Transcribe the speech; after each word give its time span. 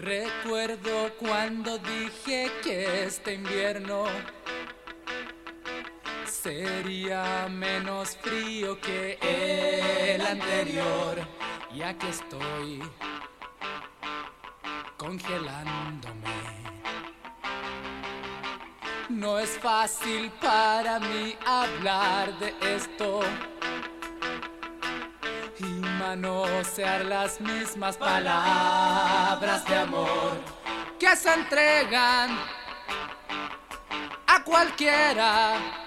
Recuerdo 0.00 1.12
cuando 1.18 1.76
dije 1.76 2.50
que 2.64 3.04
este 3.04 3.34
invierno 3.34 4.06
sería 6.24 7.46
menos 7.50 8.16
frío 8.16 8.80
que 8.80 9.18
el 9.20 10.22
anterior, 10.22 11.18
ya 11.74 11.92
que 11.98 12.08
estoy 12.08 12.82
congelándome. 14.96 16.30
No 19.10 19.38
es 19.38 19.50
fácil 19.58 20.30
para 20.40 20.98
mí 20.98 21.36
hablar 21.44 22.38
de 22.38 22.54
esto 22.74 23.20
manosear 26.16 27.04
las 27.04 27.40
mismas 27.40 27.96
palabras 27.96 29.64
de 29.64 29.76
amor 29.76 30.32
que 30.98 31.14
se 31.14 31.32
entregan 31.32 32.36
a 34.26 34.42
cualquiera. 34.44 35.79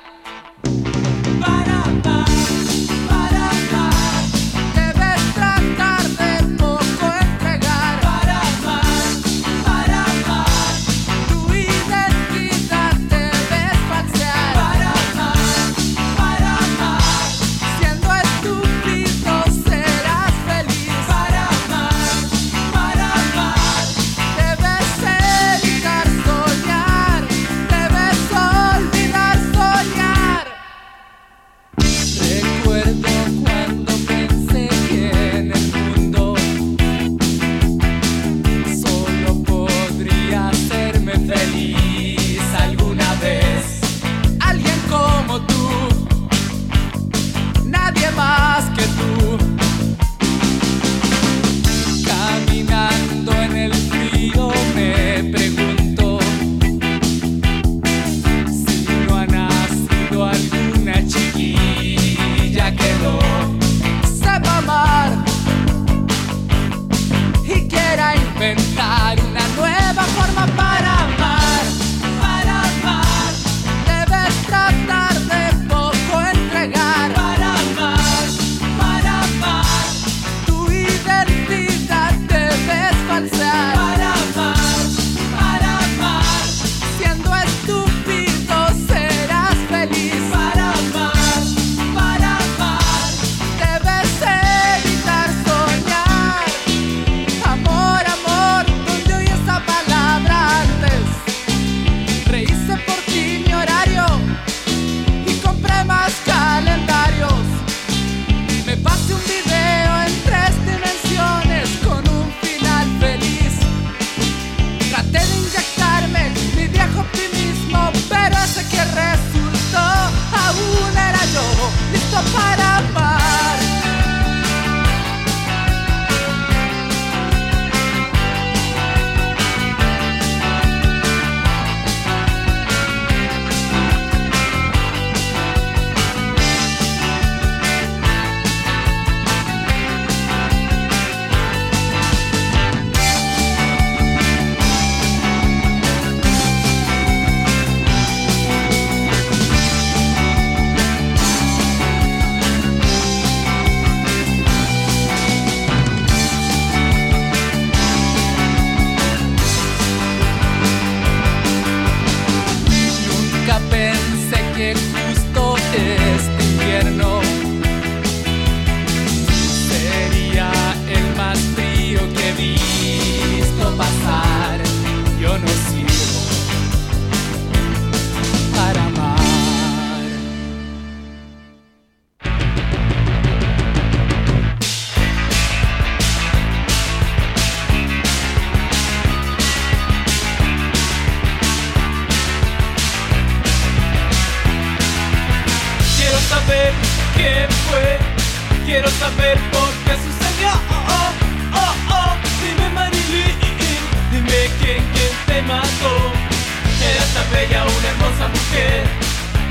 Eras 207.13 207.25
tan 207.25 207.31
bella, 207.31 207.65
una 207.65 207.87
hermosa 207.89 208.27
mujer. 208.27 208.83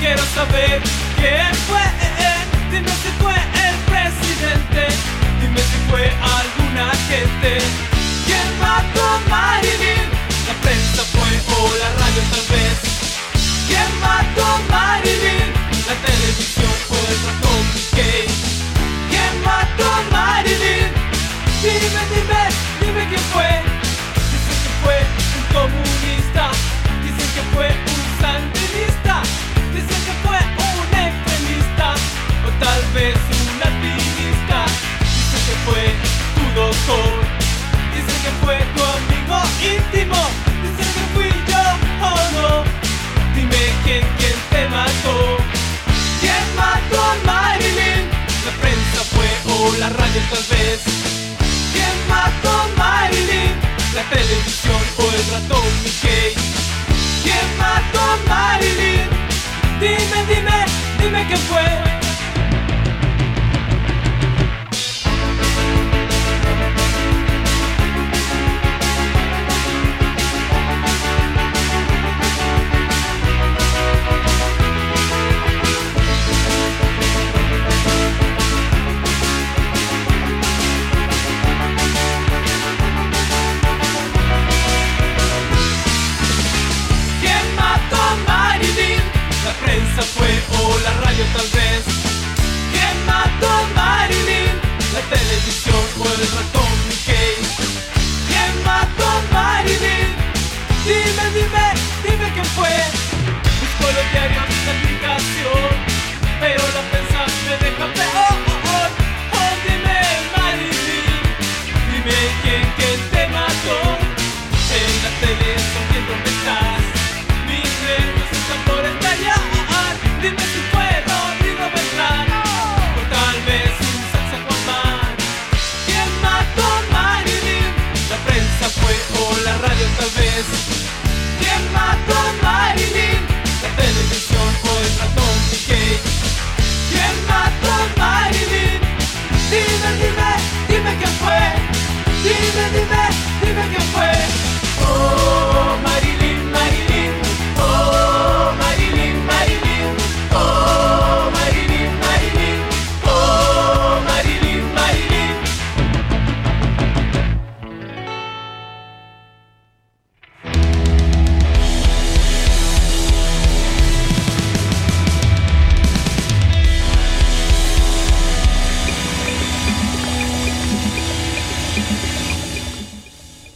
Quiero 0.00 0.22
saber 0.34 0.82
quién 1.16 1.54
fue, 1.68 1.84
dime 2.72 2.90
si 3.02 3.10
fue 3.22 3.34
el 3.34 3.76
presidente, 3.86 4.88
dime 5.40 5.60
si 5.60 5.78
fue 5.88 6.10
alguna 6.10 6.90
gente. 7.08 7.58
¿Quién 8.26 8.46
mató 8.58 9.20
Marilyn? 9.30 10.06
La 10.48 10.54
prensa 10.60 11.02
fue 11.14 11.30
o 11.54 11.76
la 11.78 11.88
radio 12.02 12.22
tal 12.32 12.46
vez. 12.50 12.76
¿Quién 13.68 13.90
mató 14.00 14.46
Marilyn? 14.68 15.48
La 15.86 15.94
televisión 16.06 16.74
o 16.90 16.96
el 16.96 17.18
ratón 17.26 17.62
Mickey. 17.74 18.26
¿Quién 19.08 19.32
mató 19.44 19.88
Marilyn? 20.10 20.90
Dime, 21.62 22.02
dime, 22.10 22.42
dime 22.80 23.08
quién 23.08 23.24
fue. 23.32 23.50
Dicen 24.32 24.58
que 24.62 24.70
fue 24.82 24.98
un 25.38 25.44
comunista. 25.54 26.50
Dicen 27.32 27.48
que 27.48 27.56
fue 27.56 27.68
un 27.68 28.20
sandinista. 28.20 29.22
Dicen 29.72 30.00
que 30.04 30.12
fue 30.20 30.36
un 30.36 30.88
extremista. 30.92 31.94
O 32.44 32.50
tal 32.60 32.82
vez 32.92 33.16
un 33.16 33.62
alpinista. 33.62 34.66
Dicen 35.00 35.42
que 35.48 35.56
fue 35.64 35.82
tu 36.34 36.60
doctor. 36.60 37.12
Dicen 37.94 38.18
que 38.20 38.32
fue 38.44 38.58
tu 38.76 38.82
amigo 38.84 39.38
íntimo. 39.64 40.20
Dicen 40.60 40.92
que 40.92 41.04
fui 41.14 41.30
yo 41.48 41.64
o 42.04 42.12
no. 42.36 42.64
Dime 43.34 43.62
quién, 43.84 44.04
quién 44.18 44.36
te 44.50 44.68
mató. 44.68 45.38
¿Quién 46.20 46.44
mató 46.54 47.00
a 47.00 47.14
Marilyn? 47.24 48.10
La 48.44 48.52
prensa 48.60 49.00
fue 49.14 49.28
o 49.54 49.76
la 49.78 49.88
radio 49.88 50.20
tal 50.28 50.44
vez. 50.50 50.80
¿Quién 51.72 51.96
mató 52.10 52.68
Marilyn? 52.76 53.56
La 53.94 54.02
televisión 54.10 54.82
Mickey? 55.82 56.71
¿Quién 57.22 57.58
mató 57.58 58.00
a 58.00 58.16
Marilyn? 58.28 59.08
Dime, 59.80 60.26
dime, 60.28 60.64
dime 60.98 61.26
quién 61.26 61.38
fue. 61.40 62.01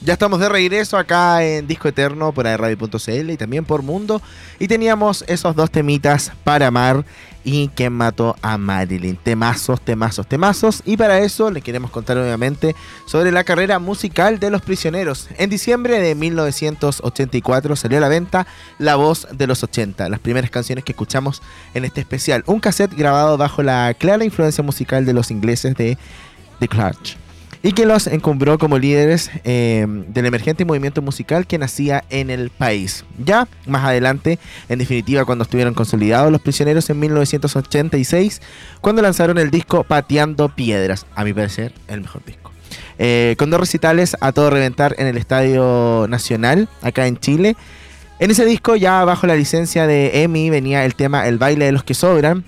Ya 0.06 0.12
estamos 0.12 0.38
de 0.38 0.49
regreso 0.49 0.97
acá 0.97 1.43
en 1.43 1.67
Disco 1.67 1.88
Eterno 1.88 2.31
por 2.31 2.44
Radio.cl 2.44 3.29
y 3.29 3.37
también 3.37 3.64
por 3.64 3.82
Mundo. 3.82 4.23
Y 4.61 4.69
teníamos 4.69 5.25
esos 5.26 5.56
dos 5.56 5.69
temitas 5.69 6.31
para 6.44 6.69
amar 6.69 7.05
y 7.43 7.67
quien 7.70 7.93
mató 7.93 8.37
a 8.41 8.56
Marilyn. 8.56 9.17
Temazos, 9.17 9.81
temazos, 9.81 10.29
temazos. 10.29 10.82
Y 10.85 10.97
para 10.97 11.19
eso 11.19 11.50
le 11.50 11.61
queremos 11.61 11.91
contar 11.91 12.19
nuevamente 12.19 12.76
sobre 13.06 13.32
la 13.32 13.43
carrera 13.43 13.81
musical 13.81 14.38
de 14.38 14.50
los 14.50 14.62
prisioneros. 14.62 15.26
En 15.38 15.50
diciembre 15.50 15.99
de 15.99 16.14
1984 16.14 17.75
salió 17.75 17.99
a 17.99 18.02
la 18.02 18.09
venta 18.09 18.47
La 18.79 18.94
Voz 18.94 19.26
de 19.32 19.49
los 19.49 19.64
80, 19.64 20.09
las 20.09 20.20
primeras 20.20 20.52
canciones 20.52 20.85
que 20.85 20.93
escuchamos 20.93 21.43
en 21.75 21.85
este 21.85 22.00
especial. 22.00 22.44
Un 22.47 22.61
cassette 22.61 22.94
grabado 22.94 23.37
bajo 23.38 23.64
la 23.64 23.93
clara 23.99 24.25
influencia 24.25 24.62
musical 24.62 25.05
de 25.05 25.14
los 25.14 25.32
ingleses 25.32 25.75
de 25.75 25.99
The 26.61 26.69
Clash 26.69 27.25
y 27.66 27.72
que 27.72 27.84
los 27.84 28.06
encumbró 28.06 28.58
como 28.58 28.78
líderes 28.78 29.28
eh, 29.42 29.84
del 29.88 30.26
emergente 30.26 30.64
movimiento 30.64 31.02
musical 31.02 31.48
que 31.48 31.58
nacía 31.58 32.04
en 32.10 32.30
el 32.30 32.50
país. 32.50 33.04
Ya 33.18 33.48
más 33.66 33.84
adelante, 33.84 34.38
en 34.68 34.78
definitiva, 34.78 35.24
cuando 35.24 35.42
estuvieron 35.42 35.74
consolidados 35.74 36.30
los 36.30 36.40
prisioneros 36.40 36.88
en 36.90 37.00
1986, 37.00 38.40
cuando 38.80 39.02
lanzaron 39.02 39.36
el 39.38 39.50
disco 39.50 39.82
Pateando 39.82 40.48
Piedras, 40.48 41.06
a 41.16 41.24
mi 41.24 41.32
parecer, 41.32 41.72
el 41.88 42.02
mejor 42.02 42.24
disco. 42.24 42.52
Eh, 43.00 43.34
con 43.36 43.50
dos 43.50 43.58
recitales 43.58 44.16
a 44.20 44.30
todo 44.30 44.48
reventar 44.48 44.94
en 44.98 45.08
el 45.08 45.16
Estadio 45.16 46.06
Nacional, 46.08 46.68
acá 46.82 47.08
en 47.08 47.16
Chile. 47.16 47.56
En 48.20 48.30
ese 48.30 48.44
disco, 48.44 48.76
ya 48.76 49.04
bajo 49.04 49.26
la 49.26 49.34
licencia 49.34 49.88
de 49.88 50.22
EMI, 50.22 50.50
venía 50.50 50.84
el 50.84 50.94
tema 50.94 51.26
El 51.26 51.38
baile 51.38 51.64
de 51.64 51.72
los 51.72 51.82
que 51.82 51.94
sobran, 51.94 52.44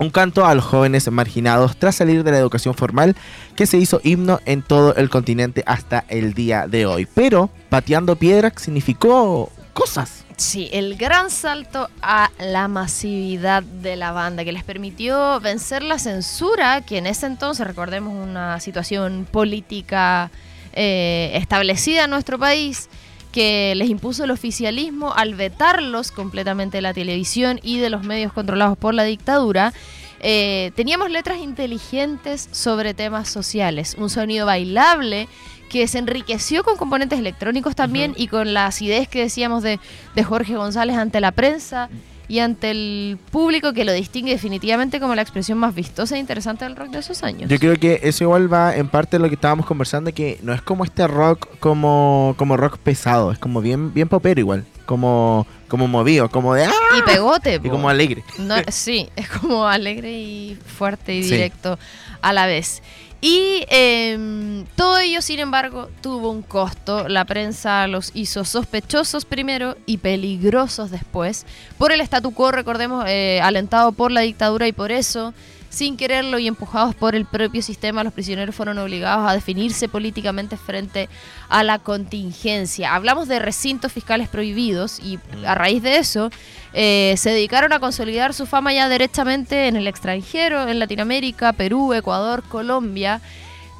un 0.00 0.10
canto 0.10 0.46
a 0.46 0.54
los 0.54 0.64
jóvenes 0.64 1.10
marginados 1.10 1.76
tras 1.76 1.96
salir 1.96 2.24
de 2.24 2.32
la 2.32 2.38
educación 2.38 2.74
formal 2.74 3.14
que 3.54 3.66
se 3.66 3.76
hizo 3.76 4.00
himno 4.02 4.40
en 4.46 4.62
todo 4.62 4.94
el 4.96 5.10
continente 5.10 5.62
hasta 5.66 6.04
el 6.08 6.32
día 6.32 6.66
de 6.66 6.86
hoy. 6.86 7.06
Pero 7.14 7.50
pateando 7.68 8.16
piedras 8.16 8.54
significó 8.56 9.52
cosas. 9.74 10.24
Sí, 10.38 10.70
el 10.72 10.96
gran 10.96 11.30
salto 11.30 11.90
a 12.00 12.30
la 12.38 12.66
masividad 12.66 13.62
de 13.62 13.96
la 13.96 14.12
banda 14.12 14.42
que 14.42 14.52
les 14.52 14.64
permitió 14.64 15.38
vencer 15.38 15.82
la 15.82 15.98
censura, 15.98 16.80
que 16.80 16.96
en 16.96 17.06
ese 17.06 17.26
entonces, 17.26 17.66
recordemos, 17.66 18.14
una 18.14 18.58
situación 18.58 19.28
política 19.30 20.30
eh, 20.72 21.32
establecida 21.34 22.04
en 22.04 22.10
nuestro 22.10 22.38
país, 22.38 22.88
que 23.32 23.74
les 23.76 23.88
impuso 23.88 24.24
el 24.24 24.30
oficialismo 24.30 25.12
al 25.14 25.34
vetarlos 25.34 26.10
completamente 26.10 26.78
de 26.78 26.82
la 26.82 26.94
televisión 26.94 27.60
y 27.62 27.78
de 27.78 27.90
los 27.90 28.04
medios 28.04 28.32
controlados 28.32 28.76
por 28.76 28.94
la 28.94 29.04
dictadura. 29.04 29.72
Eh, 30.20 30.72
teníamos 30.74 31.10
letras 31.10 31.38
inteligentes 31.38 32.48
sobre 32.52 32.92
temas 32.92 33.28
sociales, 33.28 33.96
un 33.98 34.10
sonido 34.10 34.46
bailable 34.46 35.28
que 35.70 35.86
se 35.86 35.98
enriqueció 35.98 36.64
con 36.64 36.76
componentes 36.76 37.18
electrónicos 37.18 37.76
también 37.76 38.14
y 38.16 38.26
con 38.26 38.52
la 38.52 38.66
acidez 38.66 39.08
que 39.08 39.20
decíamos 39.20 39.62
de, 39.62 39.78
de 40.14 40.24
Jorge 40.24 40.56
González 40.56 40.96
ante 40.96 41.20
la 41.20 41.30
prensa 41.30 41.88
y 42.30 42.38
ante 42.38 42.70
el 42.70 43.18
público 43.32 43.72
que 43.72 43.84
lo 43.84 43.92
distingue 43.92 44.30
definitivamente 44.30 45.00
como 45.00 45.16
la 45.16 45.22
expresión 45.22 45.58
más 45.58 45.74
vistosa 45.74 46.14
e 46.14 46.20
interesante 46.20 46.64
del 46.64 46.76
rock 46.76 46.90
de 46.90 47.00
esos 47.00 47.24
años. 47.24 47.50
Yo 47.50 47.58
creo 47.58 47.76
que 47.76 47.98
eso 48.04 48.22
igual 48.22 48.50
va 48.50 48.76
en 48.76 48.88
parte 48.88 49.16
de 49.18 49.22
lo 49.24 49.28
que 49.28 49.34
estábamos 49.34 49.66
conversando, 49.66 50.14
que 50.14 50.38
no 50.42 50.52
es 50.54 50.62
como 50.62 50.84
este 50.84 51.08
rock 51.08 51.48
como, 51.58 52.34
como 52.38 52.56
rock 52.56 52.78
pesado, 52.78 53.32
es 53.32 53.38
como 53.40 53.60
bien, 53.60 53.92
bien 53.92 54.08
popero 54.08 54.40
igual, 54.40 54.64
como, 54.86 55.44
como 55.66 55.88
movido, 55.88 56.28
como 56.30 56.54
de... 56.54 56.66
¡ah! 56.66 56.72
Y 56.96 57.02
pegote. 57.02 57.60
Y 57.64 57.68
como 57.68 57.88
alegre. 57.88 58.22
No, 58.38 58.54
sí, 58.68 59.08
es 59.16 59.28
como 59.28 59.66
alegre 59.66 60.12
y 60.12 60.56
fuerte 60.78 61.16
y 61.16 61.24
Sí. 61.24 61.32
directo 61.34 61.80
a 62.22 62.32
la 62.32 62.46
vez. 62.46 62.80
Y 63.20 63.66
em, 63.68 64.64
todo 64.76 64.98
ello, 64.98 65.20
sin 65.20 65.40
embargo, 65.40 65.90
tuvo 66.00 66.30
un 66.30 66.42
costo. 66.42 67.08
La 67.08 67.26
prensa 67.26 67.86
los 67.86 68.12
hizo 68.14 68.44
sospechosos 68.44 69.26
primero 69.26 69.76
y 69.84 69.98
peligrosos 69.98 70.90
después. 70.90 71.44
Por 71.76 71.92
el 71.92 72.00
statu 72.00 72.32
quo, 72.32 72.50
recordemos, 72.50 73.04
eh, 73.06 73.40
alentado 73.42 73.92
por 73.92 74.10
la 74.10 74.22
dictadura 74.22 74.66
y 74.68 74.72
por 74.72 74.90
eso, 74.90 75.34
sin 75.70 75.96
quererlo 75.96 76.38
y 76.38 76.48
empujados 76.48 76.94
por 76.94 77.14
el 77.14 77.24
propio 77.24 77.62
sistema, 77.62 78.04
los 78.04 78.12
prisioneros 78.12 78.54
fueron 78.54 78.78
obligados 78.78 79.30
a 79.30 79.32
definirse 79.32 79.88
políticamente 79.88 80.56
frente 80.56 81.08
a 81.48 81.62
la 81.62 81.78
contingencia. 81.78 82.94
Hablamos 82.94 83.28
de 83.28 83.38
recintos 83.38 83.92
fiscales 83.92 84.28
prohibidos 84.28 85.00
y 85.00 85.18
a 85.46 85.54
raíz 85.54 85.82
de 85.82 85.96
eso 85.96 86.30
eh, 86.74 87.14
se 87.16 87.30
dedicaron 87.30 87.72
a 87.72 87.80
consolidar 87.80 88.34
su 88.34 88.46
fama 88.46 88.74
ya 88.74 88.88
derechamente 88.88 89.68
en 89.68 89.76
el 89.76 89.86
extranjero, 89.86 90.68
en 90.68 90.80
Latinoamérica, 90.80 91.52
Perú, 91.52 91.94
Ecuador, 91.94 92.42
Colombia. 92.42 93.20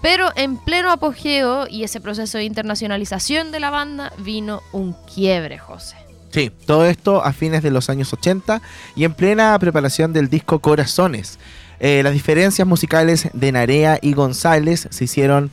Pero 0.00 0.30
en 0.36 0.56
pleno 0.56 0.90
apogeo 0.90 1.66
y 1.68 1.82
ese 1.82 2.00
proceso 2.00 2.38
de 2.38 2.44
internacionalización 2.44 3.52
de 3.52 3.60
la 3.60 3.68
banda 3.70 4.12
vino 4.18 4.62
un 4.72 4.94
quiebre, 5.12 5.58
José. 5.58 5.96
Sí, 6.30 6.50
todo 6.64 6.86
esto 6.86 7.24
a 7.24 7.32
fines 7.32 7.62
de 7.62 7.72
los 7.72 7.90
años 7.90 8.12
80 8.12 8.62
y 8.94 9.04
en 9.04 9.14
plena 9.14 9.58
preparación 9.58 10.12
del 10.12 10.30
disco 10.30 10.60
Corazones. 10.60 11.38
Eh, 11.80 12.02
las 12.02 12.12
diferencias 12.12 12.66
musicales 12.68 13.28
de 13.32 13.52
Narea 13.52 13.98
y 14.00 14.12
González 14.12 14.86
se 14.90 15.04
hicieron 15.04 15.50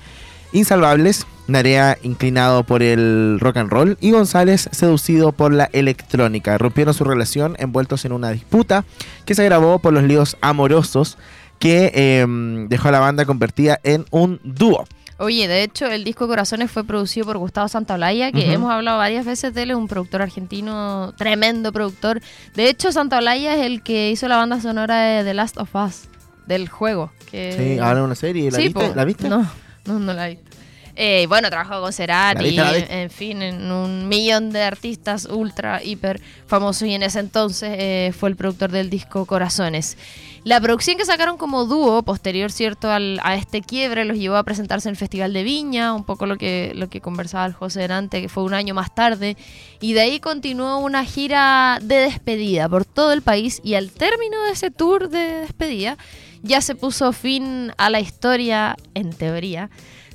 insalvables. 0.51 1.25
Narea 1.47 1.97
inclinado 2.03 2.65
por 2.65 2.83
el 2.83 3.37
rock 3.39 3.55
and 3.55 3.71
roll 3.71 3.97
y 4.01 4.11
González 4.11 4.67
seducido 4.73 5.31
por 5.31 5.53
la 5.53 5.69
electrónica. 5.71 6.57
Rompieron 6.57 6.93
su 6.93 7.05
relación 7.05 7.55
envueltos 7.57 8.03
en 8.03 8.11
una 8.11 8.31
disputa 8.31 8.83
que 9.23 9.33
se 9.33 9.43
agravó 9.43 9.79
por 9.79 9.93
los 9.93 10.03
líos 10.03 10.35
amorosos 10.41 11.17
que 11.57 11.91
eh, 11.95 12.25
dejó 12.67 12.89
a 12.89 12.91
la 12.91 12.99
banda 12.99 13.25
convertida 13.25 13.79
en 13.83 14.05
un 14.11 14.41
dúo. 14.43 14.85
Oye, 15.19 15.47
de 15.47 15.63
hecho, 15.63 15.87
el 15.87 16.03
disco 16.03 16.27
Corazones 16.27 16.69
fue 16.69 16.83
producido 16.83 17.25
por 17.25 17.39
Gustavo 17.39 17.67
Santaolalla, 17.67 18.31
que 18.31 18.53
hemos 18.53 18.71
hablado 18.71 18.99
varias 18.99 19.25
veces 19.25 19.51
de 19.51 19.63
él, 19.63 19.71
es 19.71 19.77
un 19.77 19.87
productor 19.87 20.21
argentino, 20.21 21.11
tremendo 21.17 21.71
productor. 21.71 22.21
De 22.53 22.69
hecho, 22.69 22.91
Santaolalla 22.91 23.55
es 23.55 23.65
el 23.65 23.81
que 23.81 24.11
hizo 24.11 24.27
la 24.27 24.37
banda 24.37 24.61
sonora 24.61 25.01
de 25.01 25.23
The 25.23 25.33
Last 25.33 25.57
of 25.57 25.73
Us, 25.73 26.03
del 26.47 26.69
juego. 26.69 27.11
Que... 27.29 27.53
Sí, 27.75 27.79
ahora 27.79 28.03
una 28.03 28.15
serie. 28.15 28.49
¿La 28.51 28.57
Sí, 28.57 28.65
viste? 28.65 28.87
po. 28.87 28.95
¿La 28.95 29.05
viste? 29.05 29.29
No, 29.29 29.49
no, 29.85 29.99
no 29.99 30.13
la 30.13 30.27
he 30.27 30.35
visto. 30.35 30.47
Eh, 30.99 31.27
bueno, 31.27 31.47
trabajó 31.51 31.79
con 31.79 31.93
Cerati, 31.93 32.57
en 32.89 33.11
fin, 33.11 33.43
en 33.43 33.71
un 33.71 34.07
millón 34.09 34.49
de 34.51 34.63
artistas 34.63 35.25
ultra, 35.29 35.83
hiper 35.83 36.19
famosos 36.47 36.87
y 36.87 36.95
en 36.95 37.03
ese 37.03 37.19
entonces 37.19 37.69
eh, 37.77 38.13
fue 38.17 38.29
el 38.29 38.35
productor 38.35 38.71
del 38.71 38.89
disco 38.89 39.27
Corazones. 39.27 39.95
La 40.43 40.59
producción 40.59 40.97
que 40.97 41.05
sacaron 41.05 41.37
como 41.37 41.65
dúo, 41.65 42.01
posterior 42.01 42.51
cierto 42.51 42.89
al- 42.91 43.19
a 43.21 43.35
este 43.35 43.61
quiebre, 43.61 44.05
los 44.05 44.17
llevó 44.17 44.37
a 44.37 44.43
presentarse 44.43 44.89
en 44.89 44.93
el 44.93 44.97
Festival 44.97 45.33
de 45.33 45.43
Viña, 45.43 45.93
un 45.93 46.03
poco 46.03 46.25
lo 46.25 46.35
que, 46.37 46.71
lo 46.73 46.89
que 46.89 46.99
conversaba 46.99 47.45
el 47.45 47.53
José 47.53 47.81
delante, 47.81 48.19
que 48.19 48.29
fue 48.29 48.41
un 48.43 48.55
año 48.55 48.73
más 48.73 48.95
tarde, 48.95 49.37
y 49.79 49.93
de 49.93 50.01
ahí 50.01 50.19
continuó 50.19 50.79
una 50.79 51.05
gira 51.05 51.77
de 51.79 51.97
despedida 51.97 52.67
por 52.69 52.85
todo 52.85 53.13
el 53.13 53.21
país 53.21 53.61
y 53.63 53.75
al 53.75 53.91
término 53.91 54.41
de 54.45 54.51
ese 54.53 54.71
tour 54.71 55.09
de 55.09 55.19
despedida 55.41 55.95
ya 56.43 56.61
se 56.61 56.75
puso 56.75 57.11
fin 57.13 57.71
a 57.77 57.89
la 57.89 57.99
historia, 57.99 58.75
en 58.93 59.11
teoría, 59.11 59.69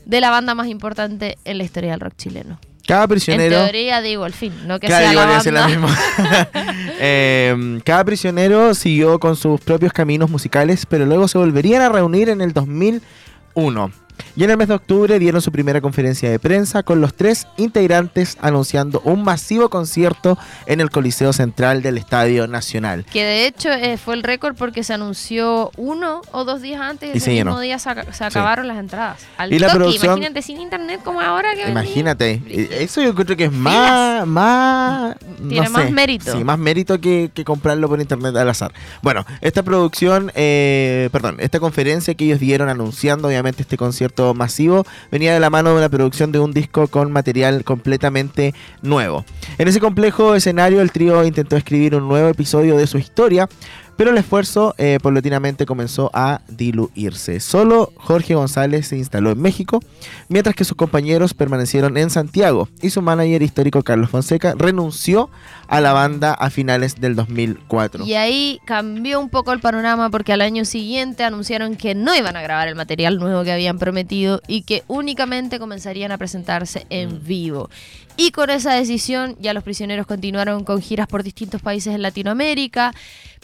de 0.05 0.21
la 0.21 0.31
banda 0.31 0.55
más 0.55 0.67
importante 0.69 1.39
en 1.45 1.59
la 1.59 1.65
historia 1.65 1.93
del 1.93 2.01
rock 2.01 2.15
chileno. 2.17 2.59
Cada 2.87 3.05
En 3.05 3.09
prisionero. 3.11 3.63
teoría 3.63 4.01
digo 4.03 4.27
el 4.27 4.33
fin, 4.33 4.53
no 4.67 4.81
que 4.81 4.89
Claro, 4.89 5.05
sea 5.05 5.13
la 5.15 5.27
banda. 5.27 5.51
lo 5.63 5.69
mismo. 5.69 5.89
Eh, 7.05 7.81
cada 7.85 8.05
prisionero 8.05 8.75
siguió 8.75 9.19
con 9.21 9.37
sus 9.37 9.61
propios 9.61 9.93
caminos 9.93 10.31
musicales, 10.31 10.87
pero 10.87 11.07
luego 11.07 11.27
se 11.29 11.39
volverían 11.39 11.83
a 11.83 11.89
reunir 11.89 12.29
en 12.29 12.41
el 12.41 12.53
2001. 12.53 13.91
Y 14.37 14.45
en 14.45 14.51
el 14.51 14.57
mes 14.57 14.69
de 14.69 14.75
octubre 14.75 15.19
dieron 15.19 15.43
su 15.43 15.53
primera 15.53 15.81
conferencia 15.81 16.31
de 16.31 16.39
prensa 16.39 16.83
con 16.83 17.01
los 17.01 17.15
tres 17.15 17.47
integrantes 17.57 18.37
anunciando 18.41 19.01
un 19.05 19.23
masivo 19.25 19.69
concierto 19.69 20.39
en 20.67 20.81
el 20.81 20.91
Coliseo 20.91 21.33
Central 21.33 21.83
del 21.83 21.99
Estadio 21.99 22.47
Nacional. 22.47 23.05
Que 23.13 23.25
de 23.25 23.47
hecho 23.47 23.71
eh, 23.71 23.97
fue 23.99 24.15
el 24.15 24.23
récord 24.23 24.55
porque 24.57 24.85
se 24.85 24.95
anunció 24.95 25.71
uno 25.77 26.23
o 26.33 26.45
dos 26.45 26.63
días 26.63 26.81
antes 26.81 27.09
y 27.15 27.19
ese 27.19 27.25
se 27.27 27.31
mismo 27.33 27.51
llenó. 27.53 27.61
día 27.61 27.79
se, 27.79 27.91
ac- 27.91 28.13
se 28.13 28.25
acabaron 28.25 28.69
las 28.69 28.79
entradas. 28.79 29.19
Al 29.37 29.53
Y 29.53 29.59
la 29.59 29.69
toque, 29.69 29.79
producción- 29.79 30.17
imagínate 30.19 30.43
sin 30.43 30.61
internet 30.61 31.01
como 31.05 31.21
ahora 31.21 31.55
que. 31.55 31.71
Imagínate, 31.71 32.43
eh, 32.47 32.69
eso 32.81 33.03
yo 33.03 33.15
creo 33.15 33.37
que 33.37 33.45
es 33.45 33.53
más, 33.53 34.27
más, 34.27 35.17
Tiene 35.49 35.67
no 35.67 35.71
más 35.71 35.85
sé. 35.87 35.91
mérito. 35.91 36.33
Sí, 36.37 36.45
más 36.45 36.59
mérito 36.59 37.01
que, 37.01 37.31
que 37.35 37.45
comprarlo 37.45 37.89
por 37.89 38.01
internet 38.01 38.35
al 38.37 38.49
azar. 38.49 38.73
Bueno, 39.03 39.25
esta 39.41 39.63
producción, 39.63 40.31
eh, 40.35 41.09
perdón, 41.13 41.37
esta 41.41 41.61
conferencia 41.61 42.15
que 42.15 42.25
ellos 42.25 42.41
dieron 42.41 42.69
anunciando 42.69 43.29
obviamente 43.29 43.63
este 43.63 43.77
concierto 43.77 44.02
masivo, 44.35 44.85
venía 45.11 45.35
de 45.35 45.41
la 45.41 45.51
mano 45.51 45.71
de 45.71 45.77
una 45.77 45.89
producción 45.89 46.33
de 46.33 46.39
un 46.39 46.53
disco 46.53 46.89
con 46.89 47.13
material 47.13 47.65
completamente 47.65 48.55
nuevo. 48.83 49.25
En 49.59 49.69
ese 49.69 49.81
complejo 49.81 50.35
escenario 50.35 50.81
el 50.81 50.93
trío 50.93 51.25
intentó 51.25 51.57
escribir 51.57 51.95
un 51.95 52.09
nuevo 52.09 52.29
episodio 52.29 52.77
de 52.77 52.87
su 52.87 52.99
historia, 52.99 53.49
pero 53.97 54.11
el 54.11 54.19
esfuerzo 54.19 54.75
eh, 54.79 54.99
paulatinamente 55.03 55.67
comenzó 55.67 56.11
a 56.15 56.41
diluirse. 56.49 57.41
Solo 57.41 57.93
Jorge 57.97 58.35
González 58.35 58.89
se 58.89 58.97
instaló 58.97 59.31
en 59.31 59.41
México, 59.41 59.81
mientras 60.29 60.57
que 60.57 60.65
sus 60.65 60.77
compañeros 60.77 61.35
permanecieron 61.35 61.97
en 61.97 62.11
Santiago 62.11 62.69
y 62.81 62.91
su 62.91 63.03
manager 63.03 63.43
histórico 63.43 63.83
Carlos 63.83 64.11
Fonseca 64.11 64.55
renunció 64.57 65.31
a 65.69 65.81
la 65.81 65.93
banda 65.93 66.35
a 66.35 66.51
finales 66.51 67.01
del 67.01 67.17
2004. 67.17 68.05
Y 68.05 68.15
ahí 68.15 68.61
cambió 68.67 69.21
un 69.21 69.31
poco 69.31 69.53
el 69.53 69.61
panorama 69.61 70.11
porque 70.11 70.33
al 70.33 70.43
año 70.43 70.65
siguiente 70.65 71.25
anunciaron 71.25 71.77
que 71.77 71.95
no 71.95 72.15
iban 72.15 72.37
a 72.37 72.43
grabar 72.43 72.69
el 72.69 72.75
material 72.75 73.19
nuevo 73.19 73.43
que 73.45 73.53
habían 73.53 73.79
prometido 73.79 74.43
y 74.47 74.63
que 74.63 74.83
únicamente 74.89 75.59
comenzarían 75.59 76.13
a 76.13 76.19
presentarse 76.19 76.87
en 76.91 77.25
vivo. 77.25 77.71
Y 78.17 78.31
con 78.31 78.51
esa 78.51 78.75
decisión 78.75 79.37
ya 79.41 79.55
los 79.55 79.65
prisioneros 79.65 80.07
continuaron 80.07 80.65
con 80.65 80.83
giras 80.83 81.07
por 81.07 81.23
distintos 81.23 81.63
países 81.63 81.95
en 81.95 82.03
Latinoamérica. 82.03 82.93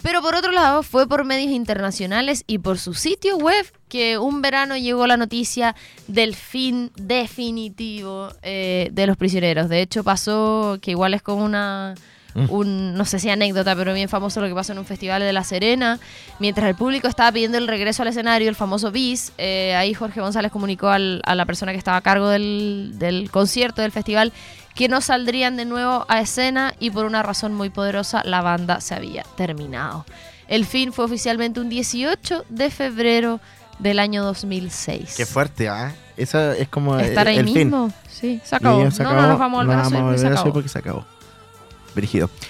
Pero 0.01 0.21
por 0.21 0.35
otro 0.35 0.51
lado 0.51 0.81
fue 0.81 1.07
por 1.07 1.25
medios 1.25 1.51
internacionales 1.51 2.43
y 2.47 2.59
por 2.59 2.77
su 2.77 2.93
sitio 2.93 3.37
web 3.37 3.65
que 3.89 4.17
un 4.17 4.41
verano 4.41 4.77
llegó 4.77 5.07
la 5.07 5.17
noticia 5.17 5.75
del 6.07 6.35
fin 6.35 6.91
definitivo 6.95 8.29
eh, 8.41 8.89
de 8.93 9.07
los 9.07 9.17
prisioneros. 9.17 9.67
De 9.67 9.81
hecho 9.81 10.03
pasó 10.03 10.77
que 10.81 10.91
igual 10.91 11.13
es 11.13 11.21
como 11.21 11.43
una 11.43 11.95
un, 12.35 12.93
no 12.95 13.05
sé 13.05 13.19
si 13.19 13.29
anécdota, 13.29 13.75
pero 13.75 13.93
bien 13.93 14.07
famoso 14.09 14.39
lo 14.41 14.47
que 14.47 14.53
pasó 14.53 14.71
en 14.73 14.79
un 14.79 14.85
festival 14.85 15.21
de 15.21 15.33
La 15.33 15.43
Serena. 15.43 15.99
Mientras 16.39 16.67
el 16.69 16.75
público 16.75 17.07
estaba 17.07 17.31
pidiendo 17.31 17.57
el 17.57 17.67
regreso 17.67 18.01
al 18.03 18.09
escenario, 18.09 18.49
el 18.49 18.55
famoso 18.55 18.91
bis, 18.91 19.31
eh, 19.37 19.75
ahí 19.75 19.93
Jorge 19.93 20.21
González 20.21 20.51
comunicó 20.51 20.89
al- 20.89 21.21
a 21.25 21.35
la 21.35 21.45
persona 21.45 21.71
que 21.71 21.77
estaba 21.77 21.97
a 21.97 22.01
cargo 22.01 22.29
del, 22.29 22.93
del 22.95 23.29
concierto, 23.31 23.81
del 23.81 23.91
festival, 23.91 24.31
que 24.75 24.87
no 24.87 25.01
saldrían 25.01 25.57
de 25.57 25.65
nuevo 25.65 26.05
a 26.07 26.21
escena 26.21 26.73
y 26.79 26.91
por 26.91 27.05
una 27.05 27.21
razón 27.23 27.53
muy 27.53 27.69
poderosa 27.69 28.21
la 28.23 28.41
banda 28.41 28.79
se 28.79 28.95
había 28.95 29.23
terminado. 29.35 30.05
El 30.47 30.65
fin 30.65 30.93
fue 30.93 31.05
oficialmente 31.05 31.59
un 31.59 31.69
18 31.69 32.45
de 32.49 32.69
febrero 32.71 33.39
del 33.79 33.99
año 33.99 34.23
2006. 34.23 35.15
Qué 35.17 35.25
fuerte, 35.25 35.67
¿ah? 35.69 35.93
Eso 36.17 36.51
es 36.51 36.67
como 36.69 36.95
el, 36.99 37.05
Estar 37.05 37.27
ahí 37.27 37.37
el 37.37 37.45
fin. 37.45 37.53
mismo. 37.55 37.91
Sí, 38.09 38.41
se 38.43 38.55
acabó. 38.55 38.89
Se 38.91 39.03
no, 39.03 39.09
acabó, 39.09 39.21
no 39.23 39.27
nos 39.29 39.39
vamos 39.39 39.59
a 39.59 39.63
volver 39.63 39.75
no 39.77 39.81
a 39.81 39.85
subir 39.85 39.97
vamos 39.99 40.13
porque 40.13 40.19
se 40.19 40.23
volver 40.23 40.33
a 40.33 40.37
subir 40.37 40.39
acabó. 40.39 40.53
porque 40.53 40.69
se 40.69 40.79
acabó. 40.79 41.05